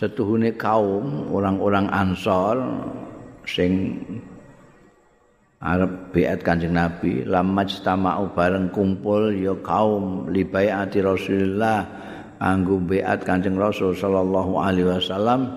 [0.00, 2.56] setuhune kaum orang-orang Ansor
[3.44, 4.00] sing
[5.60, 11.84] arep biat Kanjeng Nabi lamaj tamau bareng kumpul ya kaum libaiati Rasulullah
[12.40, 15.52] anggo biat Kanjeng Rasul sallallahu alaihi wasallam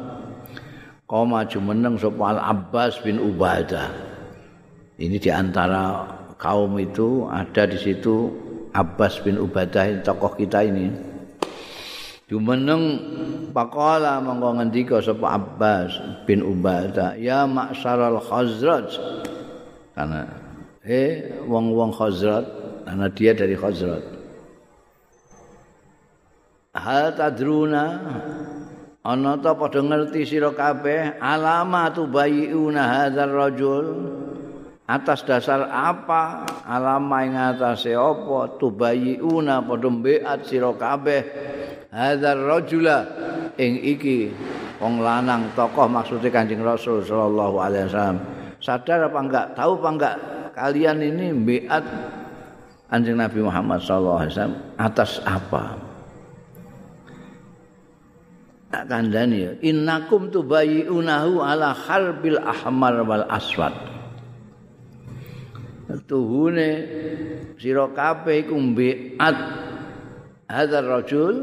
[1.07, 3.95] kaum maju meneng sapa Abbas bin Ubadah.
[4.99, 6.03] Ini di antara
[6.35, 8.27] kaum itu ada di situ
[8.75, 11.12] Abbas bin Ubadah tokoh kita ini
[12.33, 12.97] Jumeneng
[13.53, 15.93] pakola monggo ngendika sapa Abbas
[16.25, 18.89] bin Ubadah ya maksaral Khazraj.
[19.93, 20.25] Karena
[20.81, 22.45] eh wong-wong Khazraj
[22.89, 24.01] karena dia dari Khazraj.
[26.73, 27.85] Hal tadruna
[29.05, 33.85] ana ta padha ngerti sira kabeh alamatu bayiuna hadzal rajul
[34.89, 41.21] atas dasar apa alama ing atase apa tubayiuna padha mbeat sira kabeh
[41.93, 43.05] hadzal rajula
[43.61, 44.33] ing iki
[44.81, 48.19] wong lanang tokoh maksudnya Kanjeng Rasul sallallahu alaihi wasallam.
[48.57, 49.45] Sadar apa enggak?
[49.53, 50.15] Tahu apa enggak?
[50.57, 51.85] Kalian ini biat
[52.89, 55.63] Kanjeng Nabi Muhammad sallallahu alaihi wasallam atas apa?
[58.73, 59.51] Tak kandani ya.
[59.61, 63.73] Innakum tubayyunahu ala harbil ahmar wal aswad.
[66.09, 66.89] Tuhune
[67.61, 69.37] sira kabeh iku biat
[70.49, 71.35] hadzal rajul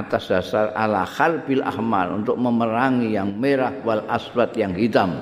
[0.00, 5.14] atas dasar ala khalbil ahmar untuk memerangi yang merah wal aswad yang hitam.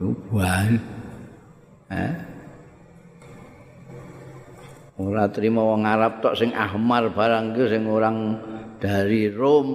[0.00, 0.80] Uban.
[1.90, 2.14] Eh?
[5.00, 8.36] Ora terima wong Arab tok sing ahmar barang itu sing orang
[8.80, 9.68] dari Rom,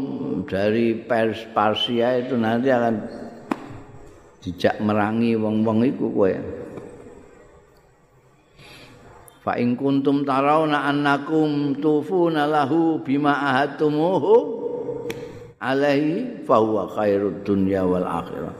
[0.45, 2.95] dari Pers Persia itu nanti akan
[4.41, 6.33] dijak merangi wong-wong iku kowe.
[9.45, 14.33] Fa in kuntum tarawna annakum tufuna lahu bima ahadtumuhu
[15.61, 18.57] alaihi fa huwa khairud dunya wal akhirah.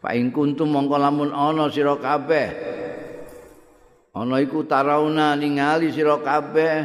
[0.00, 2.48] Fa in kuntum mongko lamun ana sira kabeh
[4.16, 6.76] ana iku tarawna ningali sira kabeh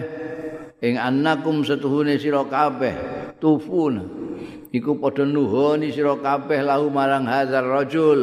[0.84, 2.96] ing annakum setuhune sira kabeh
[3.40, 4.04] tufuna
[4.76, 8.22] iku padha nuhoni sira kabeh lahu marang hadzal rajul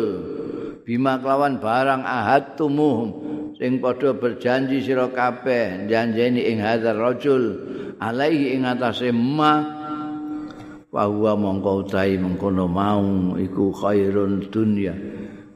[0.84, 3.25] bima kelawan barang ahadtumuhum
[3.56, 7.44] sing padha berjanji sira kabeh janjeni ing hadzal rajul
[7.96, 9.64] alaihi ing atase ma
[10.92, 14.94] bahwa mongko utahi mengkono mau iku khairun dunya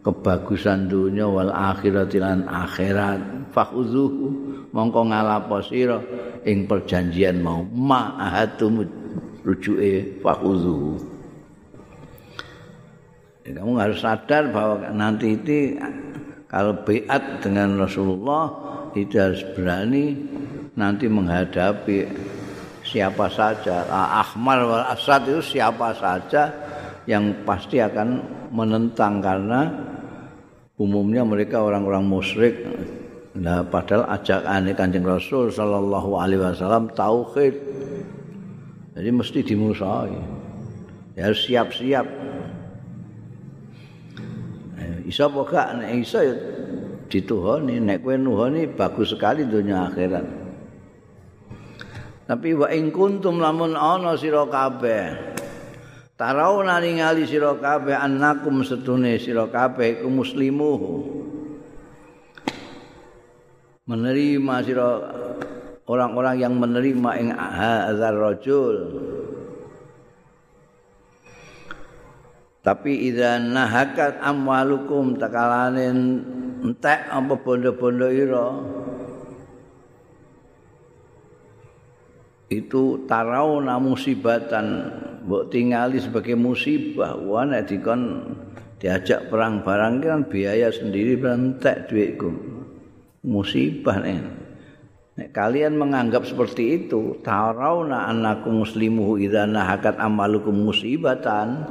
[0.00, 3.20] kebagusan dunia wal akhirat lan akhirat.
[3.50, 4.26] Fakhuzuhu
[4.70, 5.98] mongko ngalapo sira
[6.46, 8.86] ing perjanjian mau ma ahatum
[9.42, 11.10] rujuke fakhuzuhu
[13.50, 15.74] kamu harus sadar bahwa nanti itu
[16.50, 18.50] kalau beat dengan Rasulullah
[18.98, 20.18] itu harus berani
[20.74, 22.10] nanti menghadapi
[22.82, 23.86] siapa saja.
[23.86, 26.50] Ahmar wal Asad itu siapa saja
[27.06, 28.18] yang pasti akan
[28.50, 29.70] menentang karena
[30.74, 32.66] umumnya mereka orang-orang musyrik.
[33.38, 37.54] Nah padahal ajakan Kanjeng Rasul sallallahu alaihi wasallam tauhid.
[38.98, 40.18] Jadi mesti dimusuhi.
[41.14, 42.06] Ya siap-siap
[45.10, 46.34] iso apa gak nek iso ya
[47.10, 50.22] dituhoni nek kowe nuhoni bagus sekali dunia akhirat
[52.30, 55.30] tapi wa ing kuntum lamun ana sira kabeh
[56.20, 60.72] Tarauna ningali sira kabeh annakum setune sira kabeh iku muslimu.
[63.88, 65.00] Menerima sira
[65.88, 68.76] orang-orang yang menerima ing hadzal rajul.
[72.60, 75.88] Tapi idza nahakat amwalukum takalane
[76.60, 78.48] entek apa bondo-bondo ira.
[82.52, 84.66] Itu tarau musibatan
[85.24, 88.34] mbok tingali sebagai musibah wah nek dikon
[88.80, 92.32] diajak perang barang kan biaya sendiri entek duitku
[93.28, 94.20] musibah nek
[95.20, 101.68] nek kalian menganggap seperti itu tarauna annakum muslimuhu idza nahakat amalukum musibatan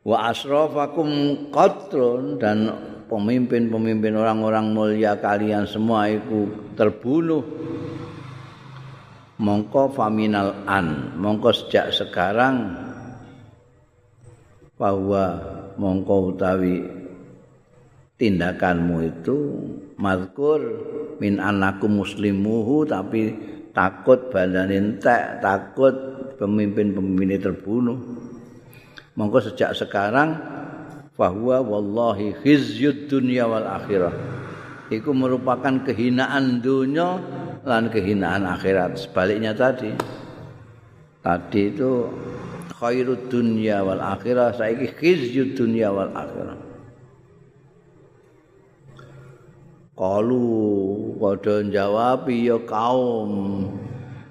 [0.00, 1.08] wa asrafakum
[1.52, 2.72] qatrun dan
[3.10, 6.48] pemimpin-pemimpin orang-orang mulia kalian semua itu
[6.78, 7.44] terbunuh.
[9.40, 12.76] Mongko faminal an mongko sejak sekarang.
[14.76, 15.36] Bahwa
[15.76, 16.80] mongko utawi
[18.20, 19.36] tindakanmu itu
[19.96, 20.60] mazkur
[21.20, 23.32] min anaku muslimuhu tapi
[23.72, 25.92] takut badan entek takut
[26.36, 27.96] pemimpin-pemimpin terbunuh
[29.20, 30.40] mongko sejak sekarang
[31.20, 34.16] bahwa wallahi khizyud dunya wal akhirah.
[34.88, 37.20] Itu merupakan kehinaan dunia
[37.68, 38.96] lan kehinaan akhirat.
[38.96, 39.92] Sebaliknya tadi.
[41.20, 42.08] Tadi itu
[42.80, 46.56] khairud dunya wal akhirah saiki khizyud dunya wal akhirah.
[50.00, 50.48] Kalu
[51.20, 53.68] padha jawab ya kaum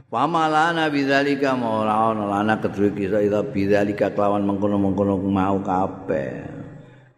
[0.10, 6.49] Pamalana bidzalika maula ana lana kedue kita ida bidzalika kelawan mengkono-mengkono mau kabeh.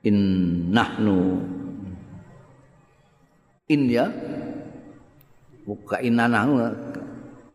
[0.04, 0.18] In
[0.76, 1.40] nahnu.
[3.72, 4.12] In ya.
[5.64, 6.68] Buka inanahu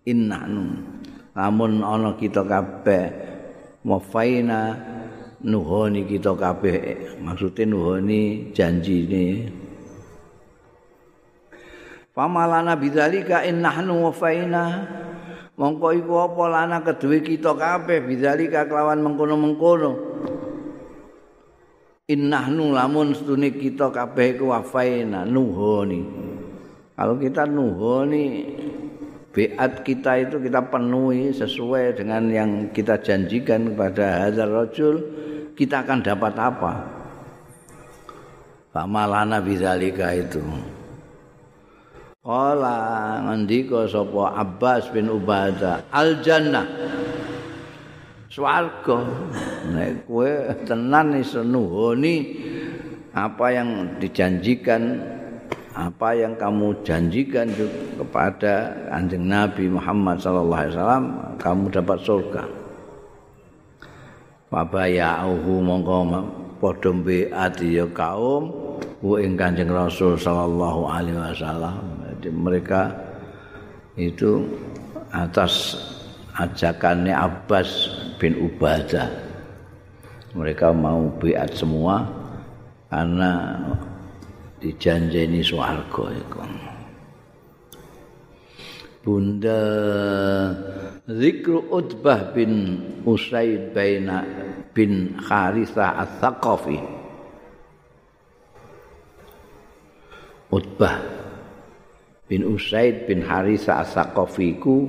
[0.09, 0.97] innanu
[1.37, 3.13] namun ana kita kabeh
[3.85, 4.73] wafaina
[5.45, 6.81] nuhoni kita kabeh.
[7.21, 9.53] Maksudnya nuhoni janjine.
[12.17, 14.65] Pamalana bidzalika innahnu wafaina
[15.57, 19.93] mongko iku apa lana kedue kita kabeh bidzalika kelawan mengkono-mengkono
[22.07, 26.01] innahnu lamun stune kita kabeh iku wafaina nuhoni
[26.97, 28.57] Kalau kita nuhoni
[29.37, 34.97] beat kita itu kita penuhi sesuai dengan yang kita janjikan kepada Hazar Rajul,
[35.53, 36.73] kita akan dapat apa?
[38.73, 40.41] Pak Malana bizalika itu.
[42.27, 46.67] Kala ngendika sapa Abbas bin Ubadah, al jannah.
[48.27, 48.99] Swarga.
[49.71, 52.35] Nek kowe tenan iso nuhoni
[53.15, 54.99] apa yang dijanjikan
[55.79, 57.47] apa yang kamu janjikan
[57.95, 61.05] kepada anjing Nabi Muhammad sallallahu alaihi wasallam
[61.39, 62.45] kamu dapat surga.
[64.51, 65.97] Wabaya'uhu mongko
[66.59, 68.51] padha mbeati ya kaum
[68.99, 71.96] ku ing Kanjeng Rasul sallallahu alaihi wasallam.
[72.17, 72.97] Jadi mereka
[74.01, 74.49] itu
[75.13, 75.77] atas
[76.41, 79.13] ajakannya Abbas bin Ubadah.
[80.33, 82.09] Mereka mau beat semua
[82.89, 83.61] karena
[84.65, 86.41] dijanjeni swarga iku.
[89.05, 89.63] Bunda
[91.05, 94.25] Zikru Utbah bin Usaid baina
[94.73, 96.81] bin Harithah Ats-Tsaqafi.
[100.51, 100.97] Utbah
[102.27, 104.87] bin Usaid bin Harithah Ats-Tsaqafi ku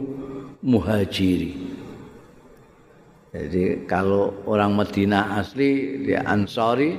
[0.65, 1.53] muhajiri.
[3.33, 6.97] Jadi kalau orang Madinah asli dia Ansari,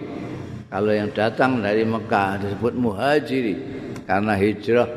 [0.69, 3.57] Kalau yang datang dari Mekah disebut muhajiri
[4.05, 4.91] karena hijrah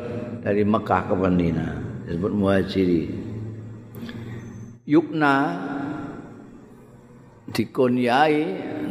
[0.44, 1.72] dari Mekah ke Madinah
[2.04, 3.04] disebut muhajiri.
[4.84, 5.36] Yukna
[7.56, 8.44] dikunyai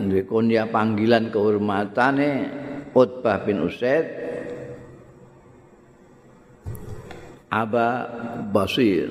[0.08, 2.48] dikunya panggilan kehormatane
[2.96, 4.29] Utbah bin Usaid
[7.50, 8.06] Aba
[8.54, 9.10] Basir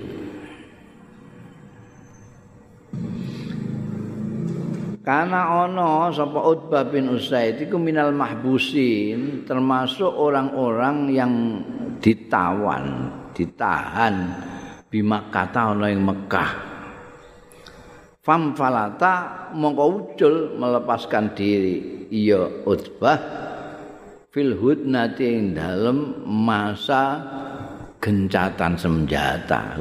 [5.09, 11.33] Karena ono sapa Utbah bin Usaid iku minal mahbusin termasuk orang-orang yang
[11.97, 14.15] ditawan, ditahan
[14.85, 16.51] di Makkah ono ing Mekah.
[18.21, 23.17] Fam falata mongko ucul melepaskan diri iya Utbah
[24.29, 27.25] fil hudnati dalem masa
[27.99, 29.77] gencatan senjata.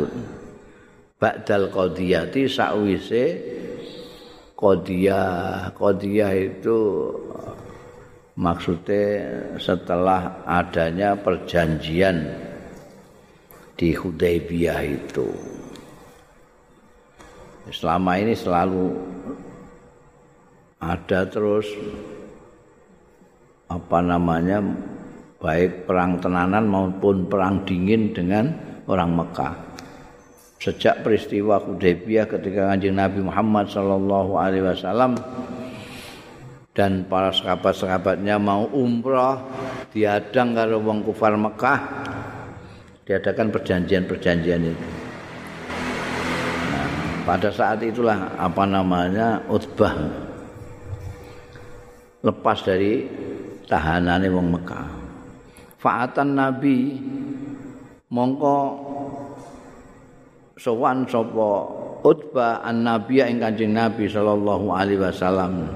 [1.18, 3.24] Ba'dal qadiyati sakwise
[4.58, 6.78] Qadiyah Qadiyah itu
[8.38, 9.06] maksudnya
[9.58, 12.26] setelah adanya perjanjian
[13.78, 15.30] di Hudaybiyah itu
[17.70, 18.98] selama ini selalu
[20.82, 21.66] ada terus
[23.70, 24.62] apa namanya
[25.38, 28.50] baik perang tenanan maupun perang dingin dengan
[28.90, 29.54] orang Mekah.
[30.58, 35.14] Sejak peristiwa Hudaybiyah ketika Kanjeng Nabi Muhammad sallallahu alaihi wasallam
[36.74, 39.46] dan para sahabat-sahabatnya mau umrah
[39.94, 41.78] diadang karo wong kufar Mekah
[43.06, 44.86] diadakan perjanjian-perjanjian itu.
[46.74, 46.86] Nah,
[47.22, 49.94] pada saat itulah apa namanya Utbah
[52.26, 53.06] lepas dari
[53.70, 54.97] tahanane wong Mekah.
[55.78, 56.98] Fa'atan Nabi.
[58.08, 58.56] Mongko
[60.58, 61.50] sowan sapa
[62.02, 65.70] Utbah an-Nabi ing Kanjeng Nabi sallallahu alaihi wasallam.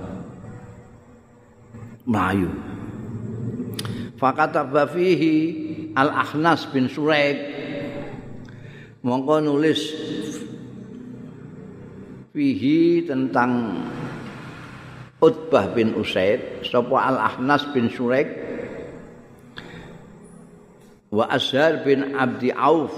[2.02, 2.50] Melayu.
[4.18, 5.34] Fakataba fihi
[5.94, 7.38] Al-Ahnas bin Suraik
[9.02, 9.82] mongko nulis
[12.30, 13.82] fihi tentang
[15.22, 18.41] Utbah bin Usaid sapa Al-Ahnas bin Suraik
[21.12, 22.90] wa Azhar bin Abdi Auf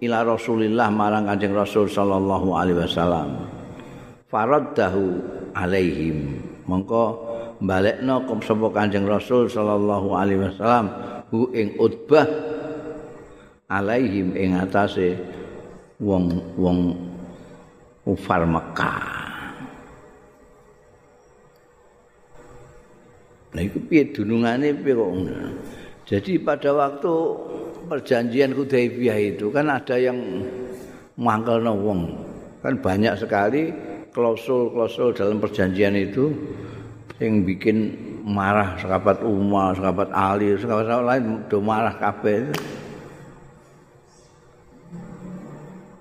[0.00, 3.44] ila Rasulillah marang Kanjeng Rasul sallallahu alaihi wasallam.
[4.32, 5.04] Faraddahu
[5.52, 6.40] alaihim.
[6.64, 7.04] Mongko
[7.60, 10.86] balekno sapa Kanjeng Rasul sallallahu alaihi wasallam
[11.28, 12.24] hu ing Utbah
[13.68, 15.20] alaihim ing atase
[16.00, 16.96] wong-wong
[18.02, 19.20] kufar Mekah
[23.50, 25.10] Nah itu piye dunungane piye kok
[26.10, 27.14] Jadi pada waktu
[27.86, 30.18] perjanjian Hudaybiyah itu kan ada yang
[31.14, 32.00] mangkelno wong.
[32.66, 33.70] Kan banyak sekali
[34.10, 36.34] klausul-klausul dalam perjanjian itu
[37.22, 37.94] yang bikin
[38.26, 42.50] marah sahabat Umar, sahabat Ali, sahabat lain do marah kabeh.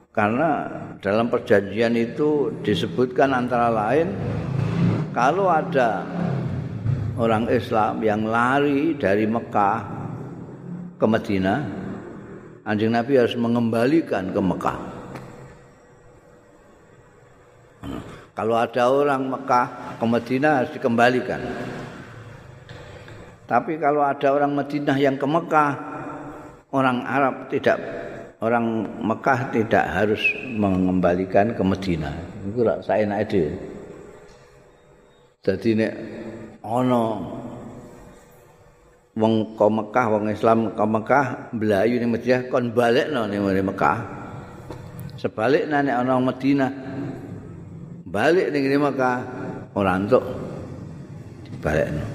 [0.09, 0.49] Karena
[1.05, 4.09] dalam perjanjian itu disebutkan antara lain
[5.13, 6.01] kalau ada
[7.13, 9.98] orang Islam yang lari dari Mekah
[10.99, 11.59] ke Madinah,
[12.67, 14.79] anjing Nabi harus mengembalikan ke Mekah.
[18.35, 21.41] Kalau ada orang Mekah ke Madinah harus dikembalikan.
[23.47, 25.71] Tapi kalau ada orang Madinah yang ke Mekah,
[26.75, 27.79] orang Arab tidak
[28.39, 30.21] orang Mekah tidak harus
[30.55, 32.15] mengembalikan ke Madinah.
[32.83, 33.51] Saya itu.
[35.39, 35.93] Jadi nek
[36.63, 37.03] ana
[39.19, 43.97] wong ka Mekah wong Islam ka Mekah mlayu ning Madinah kon balekno ning Mekah
[45.19, 46.71] sebaliknya nek ana Madinah
[48.07, 49.17] balik ning Mekah
[49.75, 50.23] ora entuk
[51.51, 52.05] dibalekno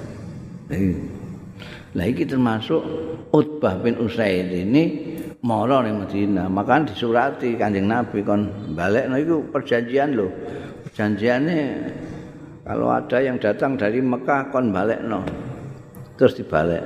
[1.95, 2.83] Nah iki termasuk
[3.31, 5.15] Utbah bin Usaid ini
[5.47, 10.27] mara ning Madinah, maka disurati Kanjeng Nabi kon balekno iku perjanjian lho.
[10.89, 11.59] Perjanjiane
[12.65, 15.21] Kalau ada yang datang dari Mekah kon balik no.
[16.15, 16.85] Terus dibalik.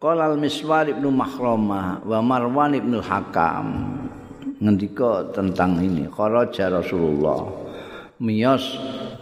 [0.00, 3.66] Qala al-Miswar ibnu Mahrama wa Marwan ibnu Hakam
[4.58, 7.46] ngendika tentang ini kharaja Rasulullah.
[8.20, 8.64] Miyas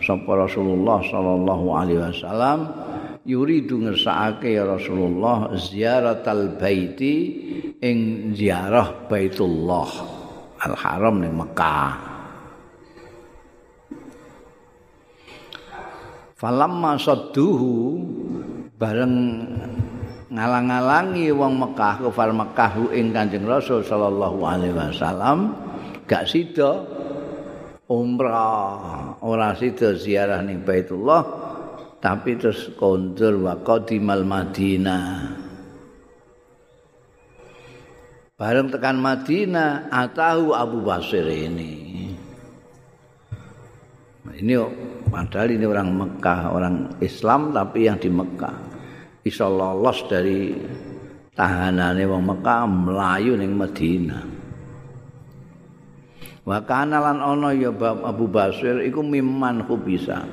[0.02, 2.58] sapa Rasulullah sallallahu alaihi wasallam
[3.22, 7.14] yuridu ngersakake ya Rasulullah ziaratal baiti
[7.78, 9.90] ing ziarah Baitullah
[10.58, 12.17] Al-Haram ning Mekah
[16.38, 17.98] falamma sadduhu
[18.78, 19.14] bareng
[20.30, 25.58] ngalang-alangi wong Mekah kufar Mekah ing Kanjeng Rasul sallallahu alaihi wasallam
[26.06, 26.86] gak sida
[27.90, 31.48] umrah ora sida ziarah ning Baitullah
[31.98, 35.34] tapi terus kondur wa qadimal Madinah.
[38.38, 41.74] Bareng tekan Madinah atahu Abu Basir ini.
[44.30, 44.54] Ini
[45.08, 48.56] Padahal ini orang Mekah, orang Islam tapi yang di Mekah.
[49.24, 50.52] Bisa lolos dari
[51.32, 54.24] tahanane wong Mekah melayu ning Madinah.
[56.48, 57.72] Wa kana lan ana ya
[58.04, 60.24] Abu Basir iku miman bisa.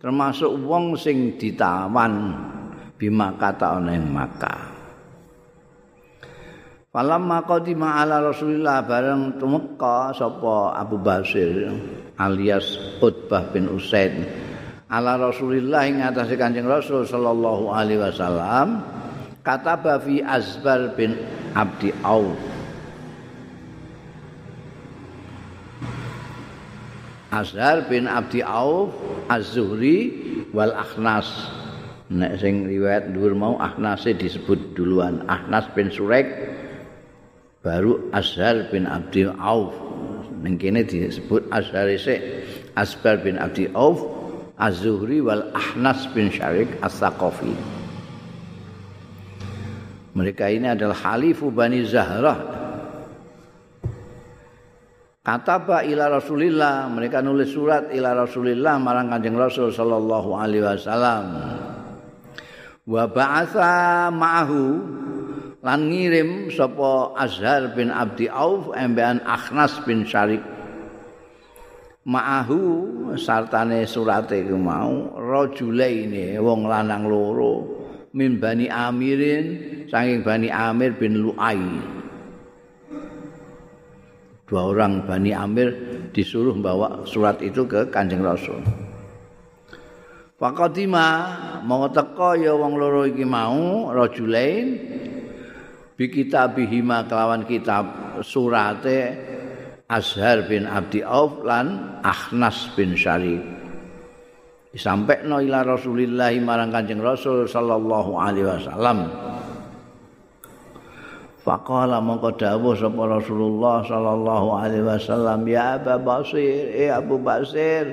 [0.00, 2.32] Termasuk wong sing ditawan
[2.96, 4.60] bima kata ana ing Makkah.
[6.90, 11.70] Falamma qadima ala Rasulillah bareng tumeka sapa Abu Basir
[12.20, 14.28] alias Utbah bin Usaid.
[14.92, 18.84] Ala Rasulillah ing atase Kanjeng Rasul sallallahu alaihi wasallam
[19.40, 21.16] kata fi Azbar bin
[21.56, 22.36] Abdi Auf.
[27.30, 28.90] Azhar bin Abdi Auf
[29.30, 29.98] Az-Zuhri
[30.50, 31.30] wal Akhnas.
[32.10, 35.22] Nek sing riwayat dhuwur mau Akhnas disebut duluan.
[35.30, 36.26] Akhnas bin Surek
[37.62, 39.70] baru Azhar bin Abdi Auf
[40.40, 42.00] ning kene disebut Azhari
[42.76, 44.00] Asbar bin Abdi Auf
[44.60, 47.52] Az-Zuhri wal Ahnas bin Syarik As-Saqafi
[50.16, 52.60] mereka ini adalah Halifu Bani Zahrah
[55.20, 61.24] Kataba ila Rasulillah, mereka nulis surat ila Rasulillah marang Kanjeng Rasul sallallahu alaihi wasallam.
[62.88, 64.60] Wa ba'atha ma'ahu
[65.60, 70.40] lan ngirim sapa Azhar bin Abdi Auf embean Akhnas bin Syarik.
[72.00, 72.58] Ma'ahu
[73.20, 77.54] sartane surate iku mau rajulaine wong lanang loro
[78.16, 79.46] min Bani Amirin
[79.84, 81.60] saking Bani Amir bin Lu'ai.
[84.50, 85.70] dua orang Bani Amir
[86.10, 88.58] disuruh bawa surat itu ke Kanjeng Rasul.
[90.40, 91.06] Faqadima
[91.62, 94.66] mau teko ya wong loro iki mau rajulain
[96.00, 99.12] bi kitabihima kelawan kitab surate
[99.84, 103.44] Azhar bin Abdi Auf lan Akhnas bin Syarif.
[104.72, 109.12] Disampaikan ila Rasulillah marang Kanjeng Rasul sallallahu alaihi wasallam.
[111.44, 117.84] Faqala mongko dawuh sapa Rasulullah sallallahu alaihi wasallam ya Abu Basir eh Abu Basir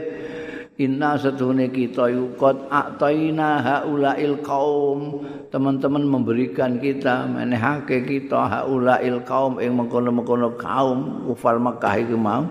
[0.78, 5.26] inna satune kita yukot ataina haulail qaum.
[5.50, 12.46] Teman-teman memberikan kita menehake kita haulail qaum ing mengkono-mengkono kaum kufar Makkah iku mau.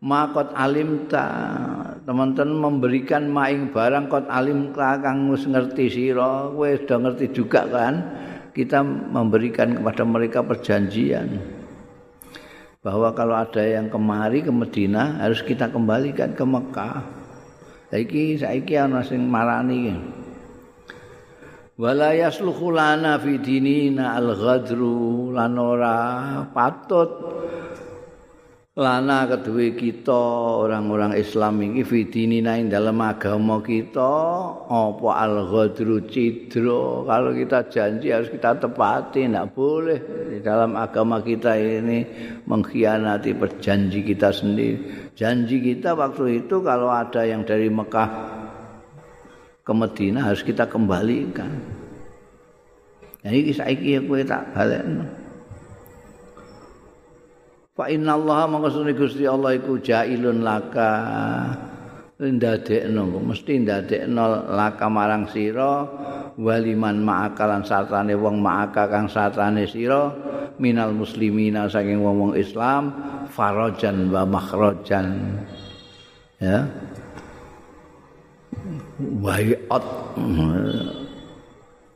[0.00, 1.28] Makot alimta.
[2.08, 6.48] Teman-teman memberikan maing barang kot alim kang wis ngerti sira.
[6.48, 7.94] Kowe sudah ngerti juga kan?
[8.56, 11.36] Kita memberikan kepada mereka perjanjian.
[12.80, 17.19] Bahwa kalau ada yang kemari ke Medina harus kita kembalikan ke Mekah.
[17.90, 19.98] Saiki saiki ana sing marani.
[21.74, 25.98] Wala yasluhu lana fi dinina al-ghadru lan ora
[26.54, 27.10] patut
[28.80, 30.16] lana kedua kita
[30.64, 34.08] orang-orang Islam ini fitini nain dalam agama kita.
[34.64, 40.00] Apa al ghadru cidro kalau kita janji harus kita tepati tidak boleh.
[40.32, 42.08] Di dalam agama kita ini
[42.48, 45.12] mengkhianati perjanji kita sendiri.
[45.12, 48.08] Janji kita waktu itu kalau ada yang dari Mekah
[49.60, 51.52] ke Medina harus kita kembalikan.
[53.20, 54.80] Jadi kisah iki aku tak balik
[57.80, 60.92] Fa inna Allah mangkasune Gusti Allah iku jailun laka.
[62.20, 65.88] Ndadekno mesti ndadekno laka marang sira.
[66.36, 70.12] Waliman ma'akalan satane wong ma'aka kang satane sira.
[70.60, 72.92] Minal muslimina saking wong-wong Islam
[73.32, 75.40] farajan wa makhrajan.
[76.36, 76.68] Ya.
[79.00, 79.86] Wai'at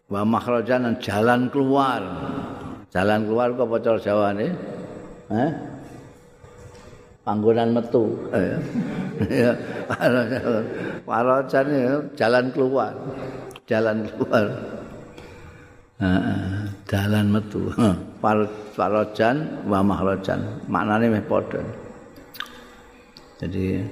[0.09, 2.01] wa makhrajan jalan keluar.
[2.89, 4.49] Jalan keluar kok bocor jawane
[5.28, 5.74] eh
[7.25, 8.14] panggonan metu.
[9.27, 9.57] Ya
[11.09, 11.66] parajan
[12.14, 12.95] jalan keluar
[13.64, 14.47] jalan keluar.
[16.85, 17.72] Jalan metu.
[18.77, 21.64] Parajan wa mahrajan maknane meh padha.
[23.41, 23.83] Jadi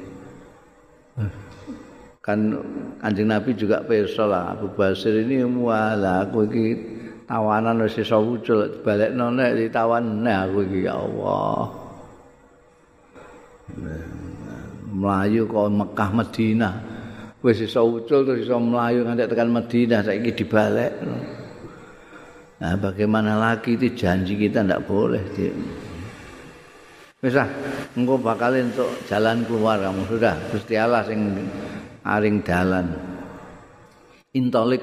[2.22, 2.55] kan
[3.03, 6.66] Kanjeng Nabi juga pirsa lah Abu Basir ini wala aku iki
[7.26, 11.82] tawanan wis iso wucul balekno nek ditawan aku iki ya Allah
[14.92, 16.70] melayu kok Mekah Medina
[17.42, 20.92] wis iso ucul terus iso melayu nganti tekan Medina saiki dibalik.
[22.62, 23.74] Nah bagaimana lagi?
[23.74, 25.22] Itu janji kita ndak boleh
[27.22, 27.46] wis ah
[27.94, 30.34] engko bakal untuk jalan keluar kamu sudah.
[30.50, 31.38] Gusti Allah sing
[32.02, 32.86] aring dalan.
[34.32, 34.80] Intolik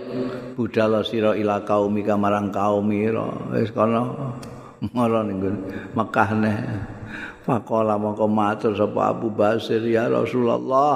[0.54, 4.36] budala sira ila kaumi kamarang kaumira wis kono
[4.80, 5.40] ngono ning
[5.96, 6.58] Mekah nih
[7.48, 10.96] Faqala mongko matur sapa Abu Basir ya Rasulullah.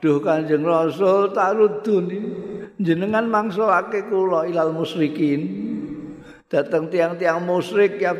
[0.00, 2.20] Duh Kanjeng Rasul taruduni
[2.80, 5.66] jenengan mangsulake kula ilal musyrikin.
[6.46, 8.14] Dateng tiang-tiang musyrik ya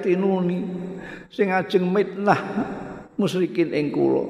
[1.31, 2.41] sing ajeng mitnah
[3.17, 4.25] musyrikin ing kula.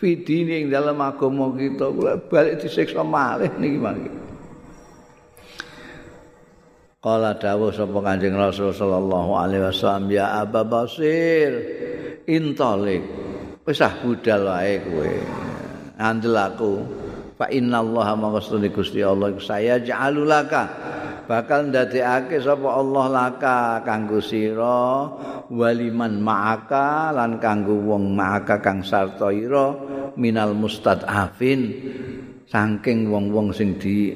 [0.00, 4.12] Fidini ing dalam agama kita kula balik disiksa malih niki mangke.
[7.00, 11.48] Kala dawuh sapa Kanjeng Rasul sallallahu alaihi wasallam ya Abu Basir
[12.28, 13.02] intolik
[13.70, 15.14] ah budal wae kowe.
[16.00, 16.72] Andel aku
[17.38, 20.62] fa innallaha maqsudi Gusti Allah saya ja'alulaka
[21.30, 25.06] bakal ndadekake sapa Allah laka kanggo sira
[25.46, 29.76] waliman ma'aka lan kanggo wong ma'aka kang sarta ira
[30.18, 31.60] minal mustadafin.
[32.50, 34.10] Saking wong-wong sing di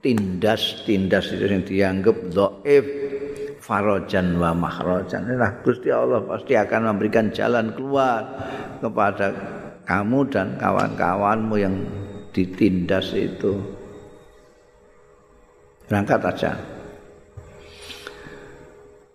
[0.00, 2.84] tindas itu sing dianggap dhaif
[3.66, 5.26] farajan wa mahrajan.
[5.26, 8.22] Nah, Gusti Allah pasti akan memberikan jalan keluar
[8.78, 9.34] kepada
[9.82, 11.74] kamu dan kawan-kawanmu yang
[12.30, 13.58] ditindas itu.
[15.90, 16.52] Berangkat aja.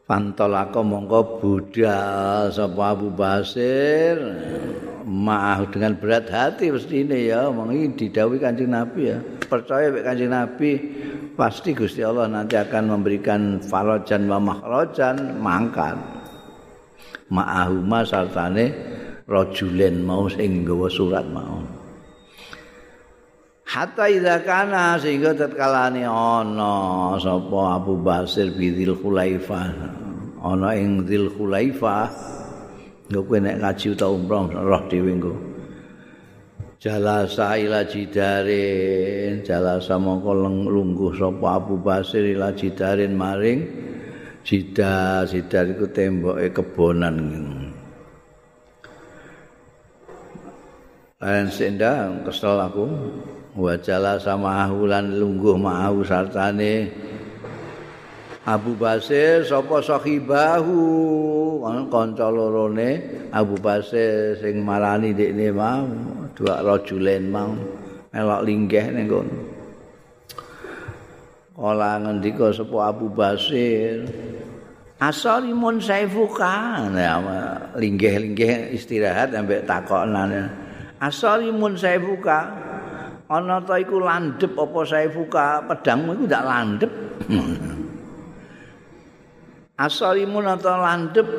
[0.03, 4.19] Pantolako mongko budal sapa Abu Basir
[5.07, 10.03] maaf dengan berat hati mesti ini ya omong ini didawi kanjeng Nabi ya percaya mek
[10.05, 10.71] kanjeng Nabi
[11.35, 15.97] pasti Gusti Allah nanti akan memberikan farajan wa mahrajan mangkat.
[17.31, 18.75] Ma'ahuma sartane
[19.23, 21.63] rajulen mau sing nggawa surat mau.
[23.71, 29.67] Hatta idza kana sehingga tatkalane ana sapa Abu Basir bidil Khulaifah.
[30.43, 32.11] Ana ing Dzil Khulaifah
[33.11, 35.50] nggo kowe nek ngaji utawa umroh roh dhewe nggo
[36.81, 40.33] jalasa ila jidarin jalasa mongko
[40.65, 43.61] lungguh sapa Abu Basir ila jidarin maring.
[44.41, 47.17] Jidar jidar iku temboke kebonan.
[51.21, 52.85] Lan senda kesel aku.
[53.51, 56.87] Wajala sama ahulan lungguh ma'ahu sartane
[58.41, 60.81] Abu Basir sapa sahibahu.
[61.93, 65.85] Kanca lorone Abu Basir sing marani dekne mau
[66.33, 67.53] dua rajulen mau
[68.09, 69.37] melok linggih ning kono.
[71.53, 74.09] Kala ngendika sapa Abu Basir
[75.01, 76.81] Asari mun saifuka
[77.77, 80.41] linggih-linggih istirahat sampai takokane
[80.97, 82.69] Asari mun saifuka.
[83.31, 85.63] Ana ta iku landhep apa saifuka?
[85.65, 86.91] Pedangmu iku ndak landhep
[89.85, 91.29] asalimun ta landhep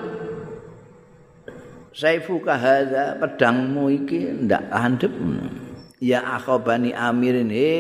[1.95, 5.14] saifuka hadza pedangmu iki ndak landhep
[6.03, 7.72] ya akhobani amirin he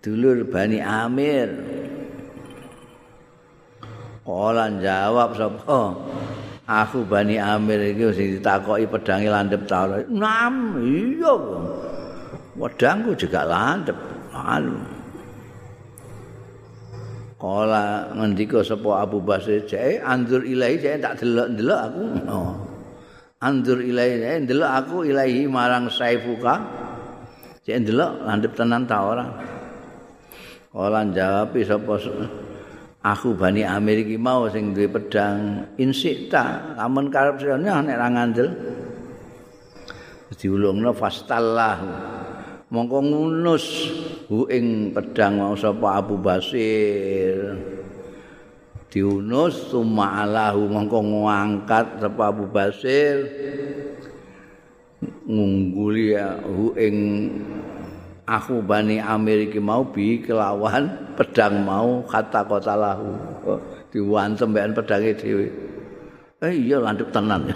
[0.00, 1.50] dulur bani amir
[4.28, 5.96] Kala jawab sapa?
[6.68, 9.88] Aku Bani Amir iki sing ditakoki pedange landhep ta.
[10.12, 11.32] Nam, iya.
[12.58, 13.94] wedangku juga landep
[14.34, 14.97] anu
[17.38, 22.04] Kala ngendika sapa Abu Basir jae andur ilahi jae tak delok-delok aku.
[22.26, 22.50] Oh.
[23.38, 26.58] Andur ilahi jae delok aku ilahi marang Saifuka.
[27.62, 29.26] Jae delok landep tenan ta ora.
[30.74, 31.94] Kala jawab sapa
[33.06, 38.48] aku Bani Amir iki mau sing duwe pedang insikta lamun karep sene nek ra ngandel.
[40.38, 42.17] Diulungno fastallahu.
[42.68, 43.66] Mongko ngunus.
[44.28, 47.56] Hu ing pedang mau sapa Abu Basir.
[48.88, 53.24] Diunus summa alahu mongko ngangkat sapa Abu Basir.
[55.28, 56.96] Ngungguli hu ing
[58.28, 63.12] aku Bani Amir iki mau bi kelawan pedang mau kata kota lahu
[63.88, 65.48] diwantem mbekan pedange dhewe.
[66.44, 67.48] Eh iya landhep tenan.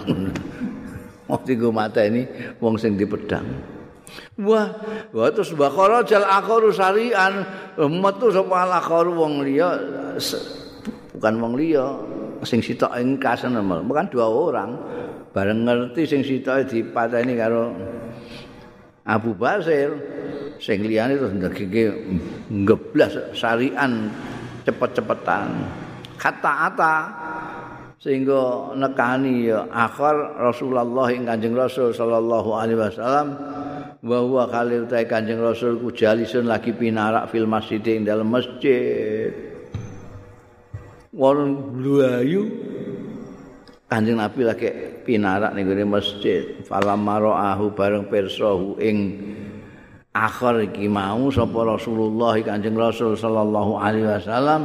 [1.29, 2.27] Mesti gue mata ini
[2.59, 3.72] wong sing di pedang.
[4.41, 4.73] Wah,
[5.13, 7.45] wah terus bakara jal akharu sarian
[7.77, 9.77] metu sapa akharu wong liya
[11.13, 11.85] bukan wong liya
[12.41, 14.71] sing sitok engkas bukan dua orang.
[15.33, 17.73] Bareng ngerti sing sitok dipateni karo
[19.05, 19.89] Abu Basir
[20.61, 21.91] sing liyane terus ndegeke
[22.53, 24.13] ngeblas sarian
[24.63, 25.49] cepet-cepetan.
[26.15, 26.95] Kata-ata
[28.03, 33.27] sehingga nekani ya akhir Rasulullah ing Kanjeng Rasul sallallahu alaihi wasallam
[34.03, 39.31] wa huwa kali utahe Kanjeng Rasul ku jalisun lagi pinarak fil masjid ing dalam masjid.
[41.15, 42.43] Wong bluayu
[43.87, 44.67] Kanjeng Nabi lagi
[45.07, 46.59] pinarak ning gone masjid.
[46.67, 48.97] Falam maraahu bareng pirsahu ing
[50.11, 54.61] akhir iki mau sapa Rasulullah Kanjeng Rasul sallallahu alaihi wasallam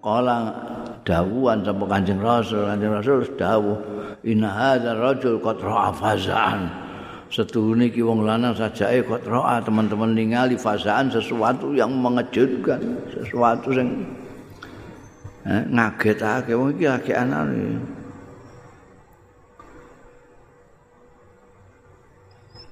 [0.00, 0.69] kala
[1.06, 3.78] dawuhan sapa Kanjeng Rasul Kanjeng Rasul dawuh
[4.24, 6.90] inna hadzal rajul qad ra'a fazan
[7.30, 12.82] setuhune iki wong lanang sajake kok roa teman-teman ningali fasaan sesuatu yang mengejutkan
[13.14, 14.02] sesuatu sing
[15.46, 17.78] eh, ngagetake wong iki anane.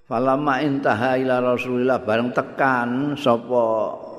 [0.09, 3.63] Falama intaha ila Rasulillah bareng tekan sapa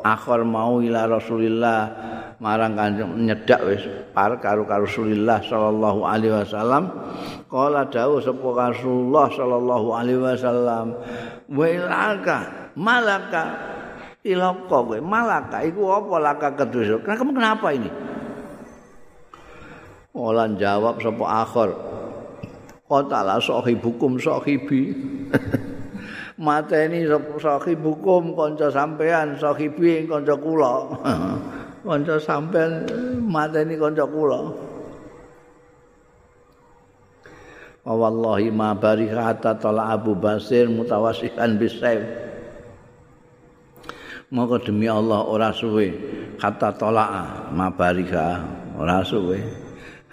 [0.05, 1.81] akhir mau ila Rasulillah
[2.39, 3.83] marang kanjeng nyedak wis
[4.15, 6.83] par karo Rasulullah sallallahu alaihi wasallam.
[7.51, 10.95] Kala dawuh sapa Rasulullah sallallahu alaihi wasallam
[11.51, 12.37] wa ilaka
[12.79, 13.43] malaka
[14.23, 14.97] ilaka kowe.
[15.03, 17.91] Malaka iku apa laka kedus kamu kenapa ini?
[20.15, 21.69] Olan jawab sapa akhir
[22.89, 24.97] Kotala sahibukum sahibi.
[26.41, 27.05] Mateni
[27.37, 30.87] sahibukum kanca sampean sahibi kanca kula
[31.83, 32.85] kanca sampean
[33.25, 34.41] mateni kanca kula.
[37.89, 42.05] Wallahi ma barika hatta tala Abu Basir mutawasikan bisaif
[44.29, 45.89] Maka demi Allah ora suwe
[46.37, 48.45] kata tolak ma barika
[48.77, 49.41] ora suwe.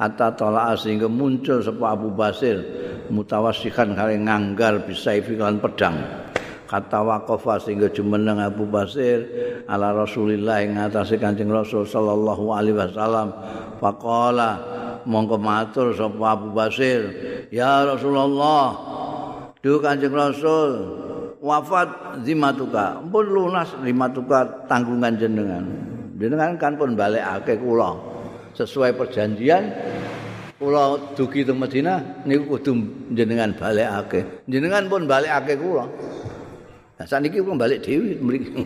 [0.01, 2.65] Hatta tolak sehingga muncul sapa Abu Basir
[3.13, 6.26] mutawasikan kali nganggar bisaifi kan pedang
[6.67, 9.23] kata waqafa sehingga jumeneng Abu Basir
[9.71, 13.31] ala Rasulillah ing atase Kanjeng Rasul sallallahu alaihi wasallam.
[13.79, 14.51] Faqala
[15.07, 17.01] mongko matur sapa Abu Basir.
[17.55, 18.75] Ya Rasulullah
[19.63, 20.71] duh Kanjeng Rasul
[21.39, 23.01] wafat zimatuka.
[23.07, 25.65] Pun lunas zimatuka tanggungan jenengan.
[26.19, 27.95] Jenengan kan pun balekake kula.
[28.59, 29.69] Sesuai perjanjian
[30.57, 32.73] kula dugi teng Madinah niku kudu
[33.15, 34.49] jenengan balekake.
[34.51, 35.87] Jenengan pun balekake kula
[36.97, 38.57] Nah, saat pun balik Dewi mriki.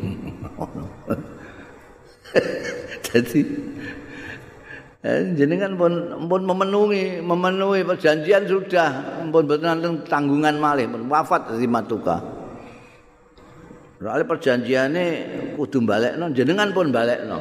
[3.10, 3.42] Jadi
[5.00, 11.64] Eh, jenengan pun pun memenuhi memenuhi perjanjian sudah pun betul tanggungan malih pun wafat di
[11.64, 12.20] matuka.
[13.96, 15.04] Soalnya perjanjiannya
[15.56, 17.40] kudu balik no, jenengan pun balik no.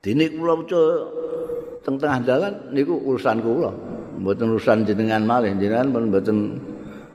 [0.00, 0.64] Dini kula
[1.84, 3.68] teng tengah jalan niku urusan kula,
[4.16, 6.36] mboten urusan jenengan malih, jenengan pun mboten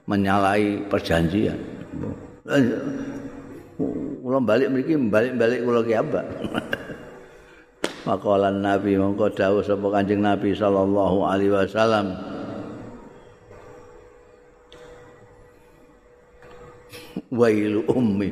[0.05, 1.59] menyalahi perjanjian.
[4.21, 5.95] Kula balik mriki balik-balik kula ki
[8.05, 12.13] Makalan Nabi mongko dawuh sapa Kanjeng Nabi sallallahu alaihi wasallam.
[17.33, 18.29] Wailu ummi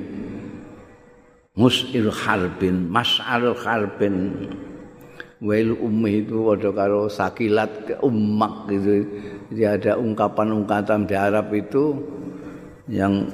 [1.53, 4.49] Mus'il harbin, mas'al harbin.
[5.43, 9.03] Wailu ummi itu ada karo sakilat ummak gitu.
[9.51, 11.99] Jadi ada ungkapan-ungkapan di Arab itu
[12.87, 13.27] yang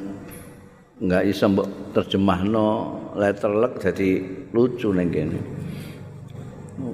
[0.97, 1.45] enggak bisa
[1.93, 5.39] terjemahno letterlek jadi lucu ning kene.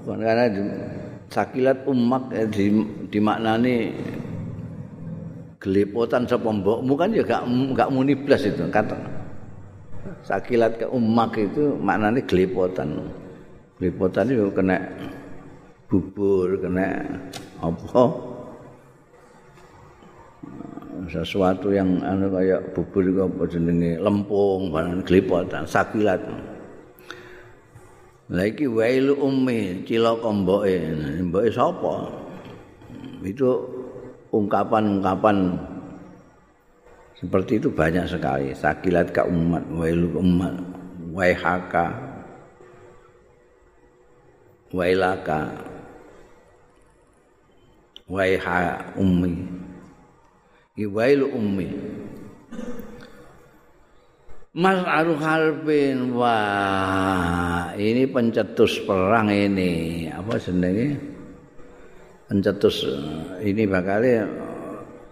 [0.03, 0.51] Karena
[1.31, 2.65] sakilat umak eh, di,
[3.07, 3.95] dimaknani
[5.63, 7.43] gelepotan sapa mbokmu kan ya gak
[7.73, 8.93] gak muni blas itu kata
[10.21, 13.09] sakilat ke umak itu maknanya gelepotan
[13.77, 14.77] gelepotan itu kena
[15.91, 16.87] bubur kena
[17.59, 18.03] apa
[21.05, 26.23] sesuatu yang anu kayak bubur itu apa jenenge lempung barang gelepotan sakilat
[28.25, 30.73] Lah iki wailu ummi cilaka mboke.
[31.29, 32.09] Mboke sapa?
[33.21, 33.69] Itu
[34.33, 35.53] ungkapan-ungkapan
[37.21, 38.49] seperti itu banyak sekali.
[38.57, 40.57] Sakilat ka umat, wailu umat,
[41.13, 42.14] waihaka,
[44.71, 45.53] wailaka,
[48.09, 49.33] waiha ummi.
[50.75, 51.67] Iki wailu ummi.
[54.55, 60.07] Mas Harpin wah ini pencetus perang ini.
[60.07, 60.95] Apa senengnya
[62.31, 62.87] pencetus
[63.43, 63.99] ini bakal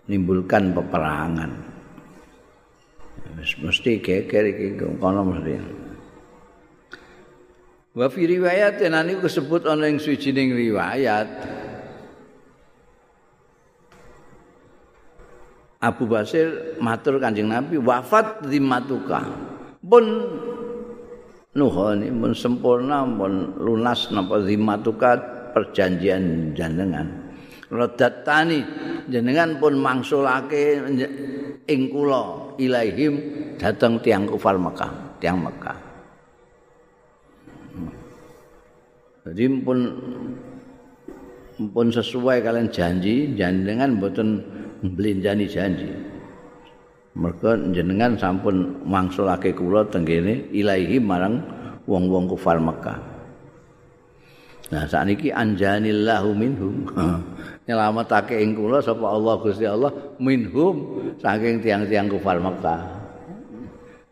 [0.08, 1.52] nimbulkan peperangan.
[3.36, 5.83] Mesti geger iki kono mesti
[7.94, 11.30] Wa fi riwayat nani disebut ana ing suwijining riwayat
[15.78, 19.22] Abu Basir matur Kanjeng Nabi wafat di Matuka.
[19.84, 20.06] Pun
[21.54, 25.20] nuhoni pun sempurna pun lunas napa di Matuka
[25.54, 27.36] perjanjian jenengan.
[27.68, 28.64] Rodatani
[29.12, 30.82] jenengan pun mangsulake
[31.70, 33.14] ing kula ilaihim
[33.60, 35.83] dateng tiang kufar Mekah, tiang Mekah.
[39.24, 39.80] Jadi pun
[41.72, 44.44] pun sesuai kalian janji jenengan mboten
[44.84, 45.88] mblenjani janji.
[47.16, 51.40] Mergo jenengan sampun mangsulake kula tenggene ilahi marang
[51.88, 53.00] wong-wong kufar Mekah.
[54.74, 56.90] Nah, sakniki anjanillahu minhum.
[57.70, 63.03] Nyelametake ing kula sapa Allah Gusti Allah minhum saking tiang-tiang kufar Mekah.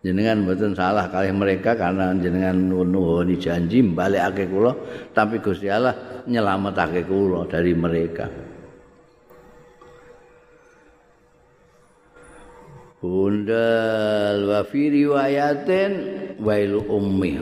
[0.01, 4.73] Jenengan mboten salah kali mereka karena jenengan nuwuni janji mbalekake kula
[5.13, 8.25] tapi Gusti Allah nyelametake kula dari mereka.
[12.97, 15.91] Bundal wa fi riwayatin
[16.41, 17.37] wailu ummi